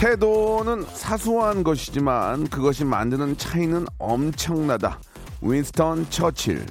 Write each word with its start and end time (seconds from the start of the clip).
태도는 0.00 0.86
사소한 0.94 1.62
것이지만 1.62 2.48
그것이 2.48 2.86
만드는 2.86 3.36
차이는 3.36 3.84
엄청나다. 3.98 4.98
윈스턴 5.42 6.08
처칠. 6.08 6.64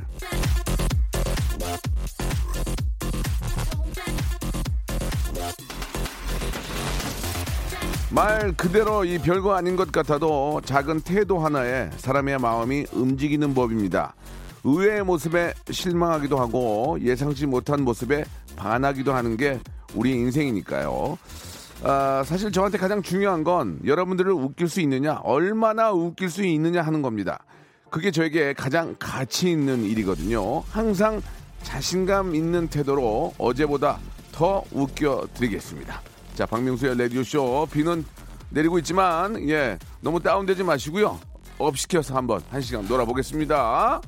말 8.10 8.52
그대로 8.54 9.06
이 9.06 9.20
별거 9.20 9.54
아닌 9.54 9.76
것 9.76 9.92
같아도 9.92 10.60
작은 10.66 11.02
태도 11.02 11.38
하나에 11.38 11.92
사람의 11.98 12.40
마음이 12.40 12.88
움직이는 12.92 13.54
법입니다. 13.54 14.16
의외의 14.64 15.04
모습에 15.04 15.54
실망하기도 15.70 16.40
하고 16.40 16.98
예상치 17.00 17.46
못한 17.46 17.84
모습에 17.84 18.26
반하기도 18.56 19.14
하는 19.14 19.38
게 19.38 19.60
우리 19.94 20.14
인생이니까요. 20.14 21.20
아, 21.82 22.24
사실 22.26 22.52
저한테 22.52 22.78
가장 22.78 23.02
중요한 23.02 23.44
건 23.44 23.80
여러분들을 23.86 24.32
웃길 24.32 24.68
수 24.68 24.82
있느냐, 24.82 25.20
얼마나 25.24 25.92
웃길 25.92 26.30
수 26.30 26.44
있느냐 26.44 26.82
하는 26.82 27.02
겁니다. 27.02 27.40
그게 27.90 28.12
저에게 28.12 28.54
가장 28.54 28.96
가치 29.00 29.50
있는 29.50 29.84
일이거든요. 29.84 30.62
항상 30.70 31.22
자신감 31.64 32.36
있는 32.36 32.68
태도로 32.68 33.34
어제보다 33.38 33.98
더 34.32 34.64
웃겨 34.72 35.28
드리겠습니다. 35.34 36.02
자, 36.36 36.46
박명수의 36.46 36.98
라디오쇼. 36.98 37.68
비는 37.72 38.06
내리고 38.50 38.78
있지만, 38.80 39.50
예, 39.50 39.78
너무 40.02 40.22
다운되지 40.22 40.64
마시고요. 40.64 41.20
up 41.58 41.78
시켜서 41.78 42.16
한번 42.16 42.42
한 42.50 42.62
시간 42.62 42.88
놀아보겠습니다. 42.88 44.02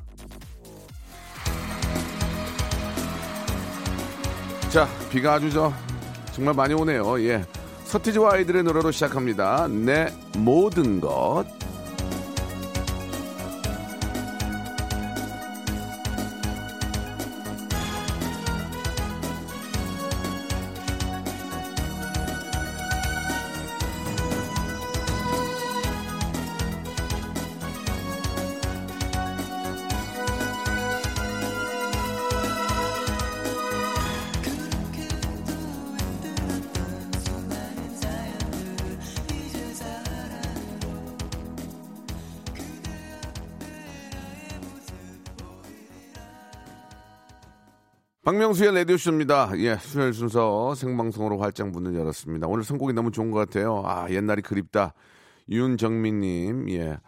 자, 4.70 4.88
비가 5.10 5.34
아주 5.34 5.50
저, 5.52 5.74
정말 6.32 6.54
많이 6.54 6.74
오네요. 6.74 7.20
예. 7.24 7.44
서티지와 7.92 8.36
아이들의 8.36 8.64
노래로 8.64 8.92
시작합니다. 8.92 9.68
내 9.68 10.14
모든 10.38 11.02
것. 11.02 11.44
박명수의 48.24 48.76
라디오쇼입니다. 48.76 49.54
예, 49.58 49.78
수요일 49.78 50.14
순서 50.14 50.76
생방송으로 50.76 51.40
활짝 51.40 51.72
문을 51.72 51.96
열었습니다. 51.96 52.46
오늘 52.46 52.64
선곡이 52.64 52.94
너무 52.94 53.10
좋은 53.10 53.32
것 53.32 53.40
같아요. 53.40 53.82
아, 53.84 54.08
옛날이 54.12 54.44
그립다. 54.44 54.94
윤정민님, 55.50 56.70
예. 56.70 57.00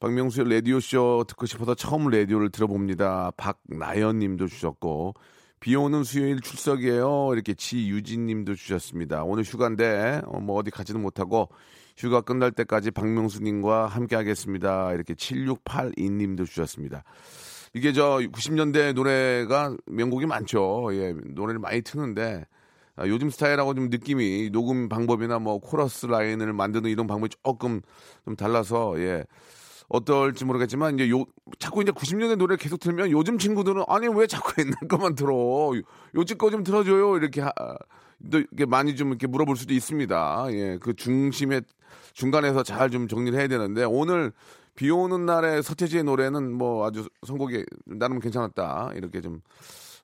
박명수의 0.00 0.50
라디오쇼 0.50 1.26
듣고 1.28 1.46
싶어서 1.46 1.76
처음 1.76 2.08
라디오를 2.08 2.50
들어봅니다. 2.50 3.30
박나연 3.36 4.18
님도 4.18 4.48
주셨고, 4.48 5.14
비 5.60 5.76
오는 5.76 6.02
수요일 6.02 6.40
출석이에요. 6.40 7.30
이렇게 7.32 7.54
지유진 7.54 8.26
님도 8.26 8.56
주셨습니다. 8.56 9.22
오늘 9.22 9.44
휴가인데, 9.44 10.22
어, 10.26 10.40
뭐 10.40 10.56
어디 10.56 10.72
가지는 10.72 11.00
못하고, 11.00 11.48
휴가 11.96 12.20
끝날 12.22 12.50
때까지 12.50 12.90
박명수 12.90 13.40
님과 13.40 13.86
함께 13.86 14.16
하겠습니다. 14.16 14.92
이렇게 14.94 15.14
7682 15.14 16.10
님도 16.10 16.44
주셨습니다. 16.44 17.04
이게 17.76 17.92
저 17.92 18.20
90년대 18.32 18.94
노래가 18.94 19.76
명곡이 19.84 20.24
많죠. 20.24 20.88
예, 20.92 21.12
노래를 21.12 21.58
많이 21.58 21.82
트는데 21.82 22.46
아, 22.96 23.06
요즘 23.06 23.28
스타일하고 23.28 23.74
좀 23.74 23.90
느낌이 23.90 24.48
녹음 24.50 24.88
방법이나 24.88 25.38
뭐 25.38 25.58
코러스 25.58 26.06
라인을 26.06 26.54
만드는 26.54 26.88
이런 26.88 27.06
방법이 27.06 27.34
조금 27.44 27.82
좀 28.24 28.34
달라서 28.34 28.98
예. 29.00 29.24
어떨지 29.88 30.46
모르겠지만 30.46 30.94
이제 30.94 31.10
요 31.10 31.26
자꾸 31.58 31.82
이제 31.82 31.92
90년대 31.92 32.36
노래를 32.36 32.56
계속 32.56 32.80
틀면 32.80 33.10
요즘 33.10 33.36
친구들은 33.36 33.84
아니 33.88 34.08
왜 34.08 34.26
자꾸 34.26 34.54
옛날 34.62 34.74
것만 34.88 35.14
들어 35.14 35.72
요즘 36.14 36.38
거좀 36.38 36.64
틀어줘요 36.64 37.18
이렇게 37.18 37.42
하, 37.42 37.52
또 38.32 38.38
이렇게 38.38 38.64
많이 38.64 38.96
좀 38.96 39.08
이렇게 39.08 39.26
물어볼 39.26 39.54
수도 39.54 39.74
있습니다. 39.74 40.46
예, 40.52 40.78
그 40.80 40.94
중심에 40.94 41.60
중간에서 42.14 42.62
잘 42.62 42.88
좀 42.88 43.06
정리를 43.06 43.38
해야 43.38 43.48
되는데 43.48 43.84
오늘 43.84 44.32
비 44.76 44.90
오는 44.90 45.26
날에 45.26 45.62
서태지의 45.62 46.04
노래는 46.04 46.52
뭐 46.52 46.86
아주 46.86 47.08
선곡이 47.26 47.64
나름 47.86 48.20
괜찮았다. 48.20 48.92
이렇게 48.94 49.20
좀 49.20 49.40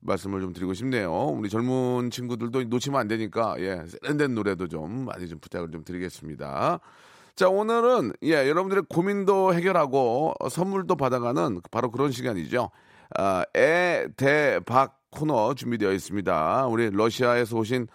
말씀을 0.00 0.40
좀 0.40 0.52
드리고 0.52 0.74
싶네요. 0.74 1.12
우리 1.12 1.48
젊은 1.48 2.10
친구들도 2.10 2.64
놓치면 2.64 3.00
안 3.00 3.06
되니까, 3.06 3.54
예, 3.58 3.84
세련된 3.86 4.34
노래도 4.34 4.66
좀 4.66 5.04
많이 5.04 5.28
좀 5.28 5.38
부탁을 5.38 5.70
좀 5.70 5.84
드리겠습니다. 5.84 6.80
자, 7.36 7.48
오늘은, 7.48 8.14
예, 8.24 8.48
여러분들의 8.48 8.84
고민도 8.88 9.54
해결하고 9.54 10.34
선물도 10.50 10.96
받아가는 10.96 11.60
바로 11.70 11.90
그런 11.90 12.10
시간이죠. 12.10 12.70
아, 13.16 13.44
애, 13.56 14.08
대, 14.16 14.58
박 14.66 14.98
코너 15.10 15.54
준비되어 15.54 15.92
있습니다. 15.92 16.66
우리 16.66 16.90
러시아에서 16.90 17.56
오신 17.58 17.86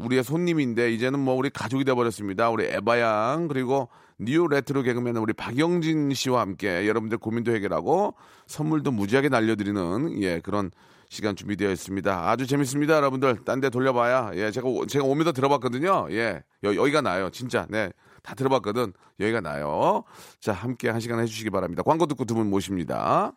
우리의 0.00 0.24
손님인데 0.24 0.92
이제는 0.92 1.18
뭐 1.18 1.34
우리 1.34 1.50
가족이 1.50 1.84
돼버렸습니다. 1.84 2.50
우리 2.50 2.64
에바양 2.66 3.48
그리고 3.48 3.88
new 4.18 4.46
retro 4.48 4.82
개그맨 4.82 5.16
우리 5.16 5.32
박영진 5.32 6.12
씨와 6.14 6.40
함께 6.40 6.86
여러분들 6.88 7.18
고민도 7.18 7.54
해결하고 7.54 8.14
선물도 8.46 8.90
무지하게 8.92 9.28
날려드리는 9.28 10.22
예 10.22 10.40
그런 10.40 10.70
시간 11.10 11.36
준비되어 11.36 11.70
있습니다. 11.70 12.28
아주 12.30 12.46
재밌습니다, 12.46 12.94
여러분들. 12.96 13.44
딴 13.44 13.60
데 13.60 13.70
돌려봐야 13.70 14.32
예 14.34 14.50
제가 14.50 14.68
제가 14.88 15.04
오면서 15.04 15.32
들어봤거든요. 15.32 16.08
예 16.10 16.42
여, 16.64 16.74
여기가 16.74 17.00
나요, 17.00 17.30
진짜. 17.30 17.66
네. 17.70 17.90
다 18.22 18.34
들어봤거든. 18.34 18.92
여기가 19.20 19.40
나요. 19.40 20.02
자, 20.40 20.52
함께 20.52 20.90
한 20.90 21.00
시간 21.00 21.18
해주시기 21.20 21.48
바랍니다. 21.50 21.82
광고 21.82 22.04
듣고 22.06 22.24
두 22.24 22.34
분 22.34 22.50
모십니다. 22.50 23.32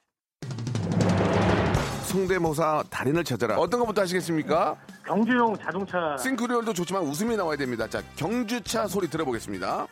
성대모사 2.11 2.83
달인을 2.89 3.23
찾아라. 3.23 3.57
어떤 3.57 3.79
것부터 3.79 4.01
하시겠습니까? 4.01 4.75
경주용 5.05 5.57
자동차 5.57 6.17
싱크로율도 6.17 6.73
좋지만 6.73 7.03
웃음이 7.03 7.37
나와야 7.37 7.55
됩니다. 7.55 7.87
자, 7.87 8.01
경주차 8.17 8.85
소리 8.87 9.09
들어보겠습니다. 9.09 9.87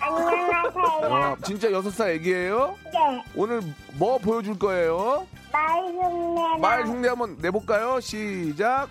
안녕하세요. 0.00 1.10
와, 1.10 1.36
진짜 1.44 1.70
여섯 1.70 1.90
살 1.90 2.10
애기예요? 2.12 2.74
네, 2.84 3.22
오늘 3.36 3.60
뭐 3.98 4.16
보여줄 4.18 4.58
거예요? 4.58 5.26
말 5.52 5.84
흉내. 5.84 6.58
말 6.60 6.86
흉내 6.86 7.08
한번 7.08 7.36
내볼까요? 7.40 8.00
시작. 8.00 8.88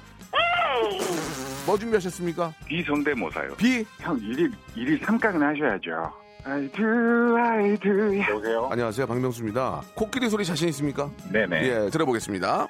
뭐 1.66 1.78
준비하셨습니까? 1.80 2.54
비성대모사요. 2.68 3.56
비. 3.56 3.84
형 4.00 4.18
일일 4.20 4.52
일일 4.76 5.04
삼각은 5.04 5.42
하셔야죠. 5.42 6.14
I 6.48 6.70
do, 6.70 7.36
I 7.38 7.78
do. 7.78 8.20
여보세요? 8.22 8.70
안녕하세요, 8.72 9.06
박명수입니다. 9.06 9.82
코끼리 9.96 10.30
소리 10.30 10.46
자신 10.46 10.70
있습니까? 10.70 11.10
네네. 11.30 11.62
예, 11.64 11.90
들어보겠습니다. 11.90 12.68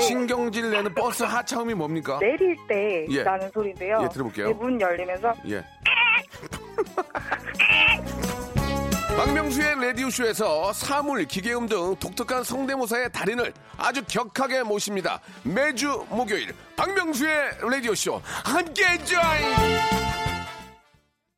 신경질 0.00 0.70
내는 0.70 0.94
버스 0.94 1.24
하차음이 1.24 1.74
뭡니까? 1.74 2.20
내릴 2.20 2.56
때 2.68 3.06
예. 3.10 3.24
나는 3.24 3.50
소리인데요. 3.52 4.00
예, 4.04 4.08
들어볼게요. 4.08 4.46
네, 4.46 4.52
문 4.52 4.80
열리면서 4.80 5.34
예. 5.48 5.64
박명수의 9.16 9.84
라디오쇼에서 9.84 10.72
사물, 10.74 11.24
기계음 11.24 11.66
등 11.66 11.96
독특한 11.96 12.44
성대모사의 12.44 13.10
달인을 13.10 13.52
아주 13.78 14.04
격하게 14.06 14.62
모십니다. 14.62 15.20
매주 15.42 16.06
목요일 16.08 16.54
박명수의 16.76 17.58
라디오쇼 17.62 18.20
함께 18.44 18.96
join! 19.04 20.05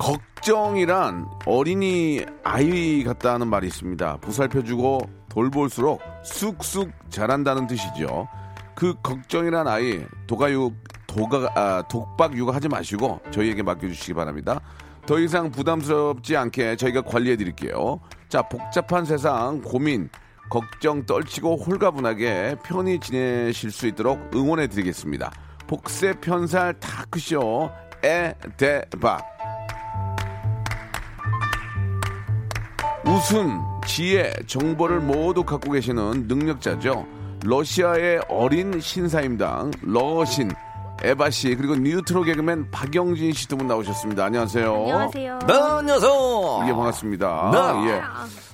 걱정이란 0.00 1.28
어린이 1.44 2.24
아이 2.42 3.04
같다는 3.04 3.48
말이 3.48 3.66
있습니다. 3.66 4.16
보살펴주고 4.16 5.00
돌볼수록 5.28 6.00
쑥쑥 6.24 6.90
자란다는 7.10 7.66
뜻이죠. 7.66 8.26
그 8.74 8.94
걱정이란 9.02 9.68
아이 9.68 10.02
도가육 10.26 10.74
도가 11.06 11.52
아, 11.54 11.82
독박 11.88 12.34
육아하지 12.34 12.68
마시고 12.68 13.20
저희에게 13.30 13.62
맡겨주시기 13.62 14.14
바랍니다. 14.14 14.60
더 15.06 15.18
이상 15.18 15.50
부담스럽지 15.50 16.34
않게 16.34 16.76
저희가 16.76 17.02
관리해 17.02 17.36
드릴게요. 17.36 18.00
자 18.30 18.40
복잡한 18.40 19.04
세상 19.04 19.60
고민 19.60 20.08
걱정 20.48 21.04
떨치고 21.04 21.56
홀가분하게 21.56 22.56
편히 22.64 22.98
지내실 22.98 23.70
수 23.70 23.86
있도록 23.86 24.30
응원해 24.34 24.66
드리겠습니다. 24.66 25.30
복세 25.66 26.14
편살 26.14 26.80
타크쇼 26.80 27.70
에대박 28.02 29.39
웃음, 33.06 33.60
지혜, 33.86 34.32
정보를 34.46 35.00
모두 35.00 35.42
갖고 35.44 35.72
계시는 35.72 36.26
능력자죠. 36.28 37.06
러시아의 37.44 38.20
어린 38.28 38.78
신사임당 38.80 39.70
러신 39.82 40.50
에바 41.02 41.30
씨 41.30 41.54
그리고 41.56 41.74
뉴트로 41.76 42.24
개그맨 42.24 42.70
박영진 42.70 43.32
씨 43.32 43.48
두 43.48 43.56
분 43.56 43.66
나오셨습니다. 43.66 44.26
안녕하세요. 44.26 44.70
안녕하세요. 44.74 45.38
네, 45.46 45.52
안녕하세요. 45.54 46.64
예, 46.68 46.72
반갑습니다. 46.72 47.50
네. 47.84 47.90
예. 47.90 48.00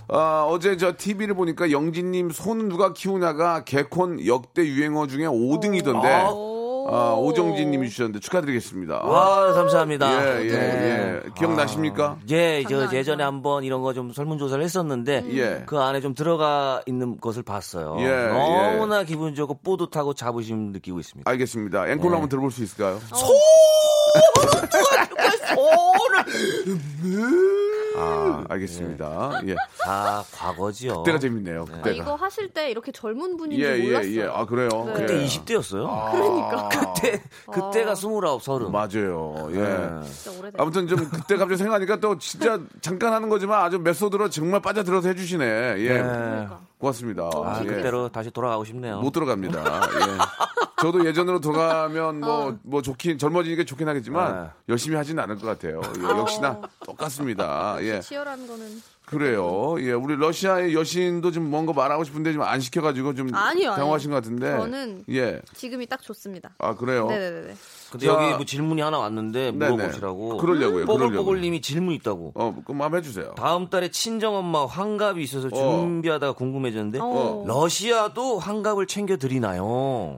아, 0.08 0.46
어제 0.48 0.76
저 0.76 0.93
TV를 0.96 1.34
보니까 1.34 1.72
영진님 1.72 2.31
손 2.31 2.69
누가 2.69 2.93
키우냐가 2.93 3.64
개콘 3.64 4.25
역대 4.25 4.64
유행어 4.64 5.08
중에 5.08 5.25
5등이던데. 5.26 6.56
아, 6.88 7.15
오정진 7.15 7.71
님이 7.71 7.88
주셨는데 7.91 8.21
축하드리겠습니다. 8.21 9.03
와, 9.05 9.53
감사합니다. 9.53 10.41
예, 10.41 10.44
예, 10.44 10.49
네. 10.50 11.21
예. 11.25 11.31
기억나십니까? 11.37 12.19
예, 12.31 12.65
저 12.69 12.93
예전에. 12.93 13.25
한번 13.25 13.65
이런 13.65 13.83
거 13.83 13.97
좀 13.97 14.12
설문조사를 14.12 14.62
했었는데 14.62 15.25
예. 15.33 15.62
그 15.67 15.79
안에 15.79 16.00
좀 16.00 16.15
들어가 16.15 16.83
있는 16.87 17.19
것을 17.19 17.43
봤어요. 17.43 17.97
예, 18.00 18.27
너무나 18.29 19.05
기분 19.05 19.35
좋고 19.35 19.61
뿌듯하고 19.62 20.12
자부심 20.15 20.73
느끼고 20.73 21.00
있습니다. 21.00 21.31
알겠습니다. 21.31 21.88
앵콜 21.88 22.12
한번 22.12 22.29
들어볼 22.29 22.50
수 22.50 22.62
있을까요? 22.62 23.00
아, 27.96 28.44
알겠습니다. 28.48 29.40
예. 29.46 29.54
다 29.84 30.25
과거지요. 30.34 30.98
그때가 30.98 31.19
재밌네요. 31.19 31.62
아, 31.62 31.76
그때가. 31.76 31.90
이거 31.90 32.14
하실 32.14 32.48
때 32.50 32.70
이렇게 32.70 32.93
젊은 32.93 33.37
분인 33.37 33.58
예, 33.58 33.64
줄 33.64 33.78
예, 33.78 33.82
몰랐어요. 33.84 34.20
예. 34.20 34.25
아, 34.25 34.44
그래요? 34.46 34.69
네. 34.87 34.93
그때 34.94 35.20
예. 35.22 35.26
20대였어요. 35.26 36.12
그러니까. 36.12 36.69
그때 36.94 37.22
그때가 37.52 37.94
스물아홉 37.94 38.43
서른. 38.43 38.70
맞아요. 38.72 39.48
예. 39.52 39.58
네. 39.58 40.50
아무튼 40.58 40.87
좀 40.88 40.98
그때 41.10 41.37
갑자기 41.37 41.56
생각하니까 41.56 42.00
또 42.00 42.19
진짜 42.19 42.60
잠깐 42.81 43.12
하는 43.12 43.28
거지만 43.28 43.62
아주 43.62 43.78
메소드로 43.78 44.31
정말 44.31 44.60
빠져들어서 44.60 45.08
해 45.08 45.14
주시네. 45.14 45.44
예. 45.78 45.88
그러니까. 45.88 46.60
고맙습니다. 46.78 47.31
아, 47.34 47.60
예. 47.62 47.66
그때로 47.66 48.08
다시 48.10 48.31
돌아가고 48.31 48.64
싶네요. 48.64 49.00
못 49.00 49.10
들어갑니다. 49.12 49.58
예. 49.60 50.19
저도 50.78 51.06
예전으로 51.06 51.40
돌아가면 51.40 52.23
어. 52.23 52.26
뭐, 52.26 52.58
뭐 52.62 52.82
좋긴, 52.82 53.19
젊어지니까 53.19 53.64
좋긴 53.64 53.88
하겠지만 53.88 54.43
네. 54.44 54.50
열심히 54.69 54.96
하지는 54.96 55.23
않을 55.23 55.37
것 55.37 55.46
같아요. 55.46 55.81
예, 55.99 56.02
역시나 56.02 56.61
똑같습니다. 56.84 57.76
예. 57.81 58.00
치열한 58.00 58.46
거는 58.46 58.82
그래요. 59.06 59.76
예, 59.78 59.93
우리 59.93 60.17
러시아의 60.17 60.75
여신도 60.75 61.31
좀 61.31 61.49
뭔가 61.49 61.73
말하고 61.73 62.02
싶은데 62.02 62.32
좀 62.32 62.43
안 62.43 62.61
시켜가지고 62.61 63.14
좀 63.14 63.32
아니요. 63.34 63.73
당황하신 63.75 64.11
것 64.11 64.17
같은데. 64.17 64.50
저는 64.50 65.05
예. 65.11 65.40
지금이 65.55 65.87
딱 65.87 66.02
좋습니다. 66.02 66.50
아 66.58 66.75
그래요. 66.75 67.06
네네네. 67.06 67.55
근데 67.93 68.06
자, 68.06 68.12
여기 68.12 68.34
뭐 68.34 68.44
질문이 68.44 68.81
하나 68.82 68.99
왔는데 68.99 69.52
네네. 69.52 69.70
물어보시라고. 69.70 70.37
그러려고요, 70.38 70.87
그러려고요. 70.87 70.87
뽀글뽀글님이 70.87 71.61
질문 71.62 71.94
있다고. 71.94 72.32
어, 72.34 72.55
그럼 72.64 72.82
한번 72.82 72.99
해주세요. 72.99 73.34
다음 73.37 73.69
달에 73.70 73.90
친정 73.93 74.34
엄마 74.34 74.67
환갑이 74.67 75.22
있어서 75.22 75.49
준비하다가 75.50 76.32
궁금해졌는데 76.32 76.99
어. 77.00 77.44
러시아도 77.46 78.38
환갑을 78.40 78.87
챙겨 78.88 79.17
드리나요? 79.17 79.64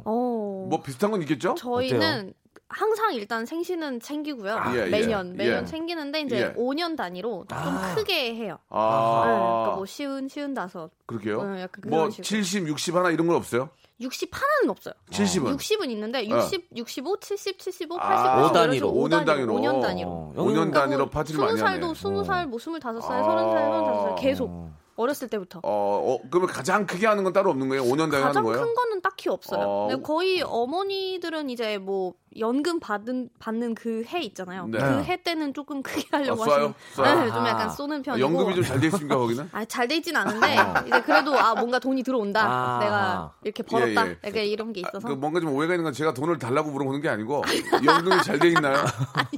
어. 0.04 0.37
뭐 0.68 0.82
비슷한 0.82 1.10
건 1.10 1.22
있겠죠? 1.22 1.54
저희는 1.54 2.34
항상 2.68 3.14
일단 3.14 3.46
생신은 3.46 4.00
챙기고요. 4.00 4.60
예, 4.74 4.86
예. 4.86 4.90
매년 4.90 5.34
매년 5.36 5.62
예. 5.62 5.66
챙기는데 5.66 6.20
이제 6.20 6.38
예. 6.40 6.52
5년 6.52 6.96
단위로 6.96 7.46
좀 7.48 7.58
크게 7.94 8.34
해요. 8.34 8.58
아, 8.68 9.22
네, 9.26 9.32
그러니까 9.32 9.76
뭐 9.76 9.86
쉬운 9.86 10.28
쉬운 10.28 10.52
다섯. 10.52 10.90
그렇게요? 11.06 11.42
네, 11.50 11.62
약간 11.62 11.82
뭐 11.86 12.10
식으로. 12.10 12.24
70, 12.24 12.68
60 12.68 12.94
하나 12.94 13.10
이런 13.10 13.26
건 13.26 13.36
없어요? 13.36 13.70
60 14.00 14.30
하나는 14.32 14.70
없어요. 14.70 14.94
70은? 15.10 15.56
60은 15.56 15.90
있는데 15.90 16.28
60, 16.28 16.68
65, 16.76 17.18
70, 17.20 17.58
75, 17.58 17.96
80, 17.96 18.10
아, 18.10 18.48
90오 18.48 18.52
단위로. 18.52 18.74
이런 18.74 18.74
식으로 18.74 18.92
5년 18.92 19.26
단위로. 19.26 19.54
5년 19.54 19.82
단위로. 19.82 20.08
어, 20.10 20.32
5년 20.36 20.54
그러니까 20.54 20.80
단위로 20.80 20.98
뭐 20.98 21.10
파티를 21.10 21.40
많이 21.40 21.60
하네. 21.60 21.80
20살도 21.80 21.94
20살, 21.94 22.46
뭐 22.46 22.58
25살, 22.58 22.80
30살, 22.80 23.10
아. 23.10 24.14
35살 24.14 24.20
계속 24.20 24.70
어렸을 24.98 25.28
때부터. 25.28 25.60
어, 25.60 25.62
어, 25.64 26.18
그러면 26.30 26.50
가장 26.50 26.86
크게 26.86 27.06
하는 27.06 27.24
건 27.24 27.32
따로 27.32 27.50
없는 27.50 27.68
거예요? 27.68 27.82
5년 27.84 28.10
단위 28.10 28.16
하는 28.16 28.26
가장 28.26 28.44
거예요? 28.44 28.60
큰 28.64 28.74
거는 28.74 29.00
딱히 29.00 29.28
없어요. 29.28 29.60
어. 29.62 29.86
근데 29.88 30.02
거의 30.02 30.42
어머니들은 30.42 31.50
이제 31.50 31.78
뭐 31.78 32.14
연금 32.38 32.78
받은 32.78 33.30
받는 33.38 33.74
그 33.74 34.02
해 34.06 34.20
있잖아요. 34.22 34.66
네. 34.68 34.78
그해 34.78 35.22
때는 35.22 35.54
조금 35.54 35.82
크게 35.82 36.04
하려고 36.10 36.44
아, 36.44 36.46
쏴요? 36.46 36.74
하시는. 36.96 37.24
네, 37.26 37.32
좀 37.32 37.46
약간 37.46 37.66
아. 37.66 37.68
쏘는 37.70 38.00
아, 38.00 38.02
편이고. 38.02 38.26
연금이 38.28 38.54
좀 38.54 38.64
잘 38.64 38.80
돼 38.80 38.86
있습니까, 38.88 39.16
거기는? 39.16 39.48
아, 39.52 39.64
잘 39.64 39.88
돼 39.88 39.96
있진 39.96 40.14
않은데 40.16 40.56
이제 40.86 41.00
그래도 41.02 41.36
아 41.38 41.54
뭔가 41.54 41.78
돈이 41.78 42.02
들어온다. 42.02 42.42
아. 42.44 42.78
내가 42.80 43.32
이렇게 43.44 43.62
벌었다. 43.62 44.06
예, 44.06 44.10
예. 44.10 44.16
약간 44.28 44.42
이런 44.44 44.72
게 44.72 44.80
있어서. 44.80 45.08
그 45.08 45.12
뭔가 45.14 45.40
좀 45.40 45.52
오해가 45.54 45.74
있는 45.74 45.84
건 45.84 45.92
제가 45.92 46.12
돈을 46.14 46.38
달라고 46.38 46.70
물어보는 46.70 47.00
게 47.00 47.08
아니고 47.08 47.42
연금이 47.84 48.22
잘 48.22 48.38
돼 48.38 48.48
있나요? 48.48 48.76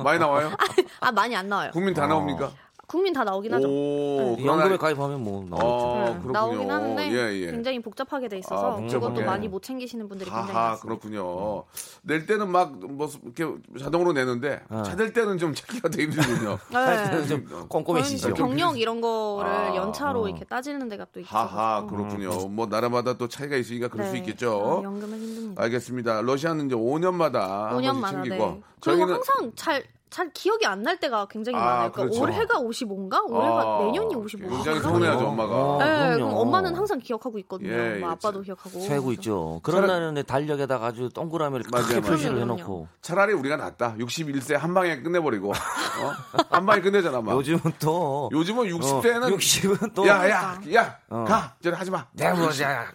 많이 0.02 0.18
나와요? 0.18 0.50
아 1.00 1.12
많이 1.12 1.34
안 1.36 1.48
나와요. 1.48 1.70
국민 1.72 1.94
다 1.94 2.06
나옵니까? 2.06 2.50
국민 2.90 3.12
다 3.12 3.22
나오긴 3.22 3.54
하죠. 3.54 3.68
오, 3.68 4.36
이 4.36 4.44
연금에 4.44 4.76
가입하면 4.76 5.22
뭐 5.22 5.46
나오죠. 5.48 5.64
어, 5.64 6.20
네. 6.24 6.32
나오긴 6.32 6.68
하는데 6.68 7.12
예, 7.12 7.40
예. 7.40 7.46
굉장히 7.52 7.80
복잡하게 7.80 8.26
돼 8.26 8.34
아, 8.34 8.38
있어서 8.40 8.80
복잡하게. 8.80 8.88
그것도 8.88 9.24
많이 9.24 9.46
못 9.46 9.62
챙기시는 9.62 10.08
분들이 10.08 10.28
굉장히 10.28 10.50
하하, 10.52 10.70
많습니다. 10.70 10.98
그렇군요. 11.00 11.62
낼 12.02 12.26
때는 12.26 12.50
막, 12.50 12.76
뭐, 12.80 13.08
이렇게 13.22 13.46
자동으로 13.78 14.12
내는데, 14.12 14.60
찾을 14.84 15.12
때는 15.12 15.38
좀 15.38 15.54
찾기가 15.54 15.88
되게 15.88 16.10
힘들군요. 16.10 16.58
네. 16.72 17.26
좀 17.28 17.46
저희는 17.46 17.68
꼼꼼해지죠. 17.68 18.30
또 18.30 18.34
경력 18.34 18.76
이런 18.76 19.00
거를 19.00 19.48
아, 19.48 19.76
연차로 19.76 20.26
이렇게 20.26 20.44
따지는 20.44 20.88
데가 20.88 21.06
또 21.12 21.20
있어서 21.20 21.38
하하, 21.38 21.86
그렇군요. 21.86 22.48
뭐, 22.48 22.66
나라마다 22.66 23.16
또 23.16 23.28
차이가 23.28 23.54
있으니까 23.54 23.86
그럴 23.86 24.08
수 24.08 24.14
네. 24.14 24.18
있겠죠. 24.18 24.80
아, 24.80 24.84
연금은 24.84 25.16
힘듭니다. 25.16 25.62
알겠습니다. 25.62 26.22
러시아는 26.22 26.66
이제 26.66 26.74
5년마다 26.74 27.34
한 27.68 27.78
5년마다 27.78 28.00
번씩 28.00 28.16
네. 28.16 28.28
챙기고, 28.30 28.46
그리고 28.48 28.62
저희는 28.80 29.14
항상 29.14 29.52
잘 29.54 29.84
잘 30.10 30.30
기억이 30.32 30.66
안 30.66 30.80
날 30.82 30.98
때가 30.98 31.26
굉장히 31.26 31.58
아, 31.58 31.60
많아요. 31.64 31.92
그러니까 31.92 32.02
그렇죠. 32.18 32.22
올해가 32.22 32.58
55인가? 32.58 33.30
올해가 33.30 33.60
아, 33.62 33.84
내년이 33.84 34.14
55인가? 34.14 34.48
굉장히 34.50 34.80
서운해하죠, 34.80 35.26
엄마가. 35.28 35.54
어, 35.54 35.78
네, 35.78 35.84
그럼요. 35.84 36.14
그럼 36.16 36.34
엄마는 36.34 36.74
항상 36.74 36.98
기억하고 36.98 37.38
있거든요. 37.40 37.70
예, 37.70 37.98
뭐 37.98 38.08
예, 38.08 38.12
아빠도 38.12 38.40
기억하고. 38.40 38.80
세고 38.80 39.12
있죠. 39.12 39.60
그런 39.62 39.82
차라리- 39.82 39.86
날은 39.88 40.14
내 40.14 40.22
달력에다가 40.22 40.86
아주 40.86 41.10
동그라미를 41.14 41.66
맞아요, 41.70 41.86
크게 41.86 42.00
맞아요. 42.00 42.12
표시를 42.12 42.34
그럼요, 42.36 42.52
해놓고. 42.54 42.88
차라리 43.02 43.32
우리가 43.34 43.56
낫다. 43.56 43.94
61세 43.98 44.56
한 44.56 44.72
방에 44.74 45.00
끝내버리고, 45.02 45.50
어? 45.50 46.44
한 46.48 46.64
방에 46.66 46.80
끝내잖아, 46.80 47.20
막. 47.20 47.32
요즘은 47.36 47.60
또 47.78 48.30
요즘은 48.32 48.64
60대는 48.64 49.36
60은 49.36 49.94
또 49.94 50.06
야, 50.08 50.28
야, 50.30 50.58
야, 50.74 50.98
어. 51.10 51.24
가! 51.28 51.54
저리 51.62 51.74
하지 51.76 51.90
마. 51.90 52.06
내가 52.12 52.34
뭐야 52.34 52.48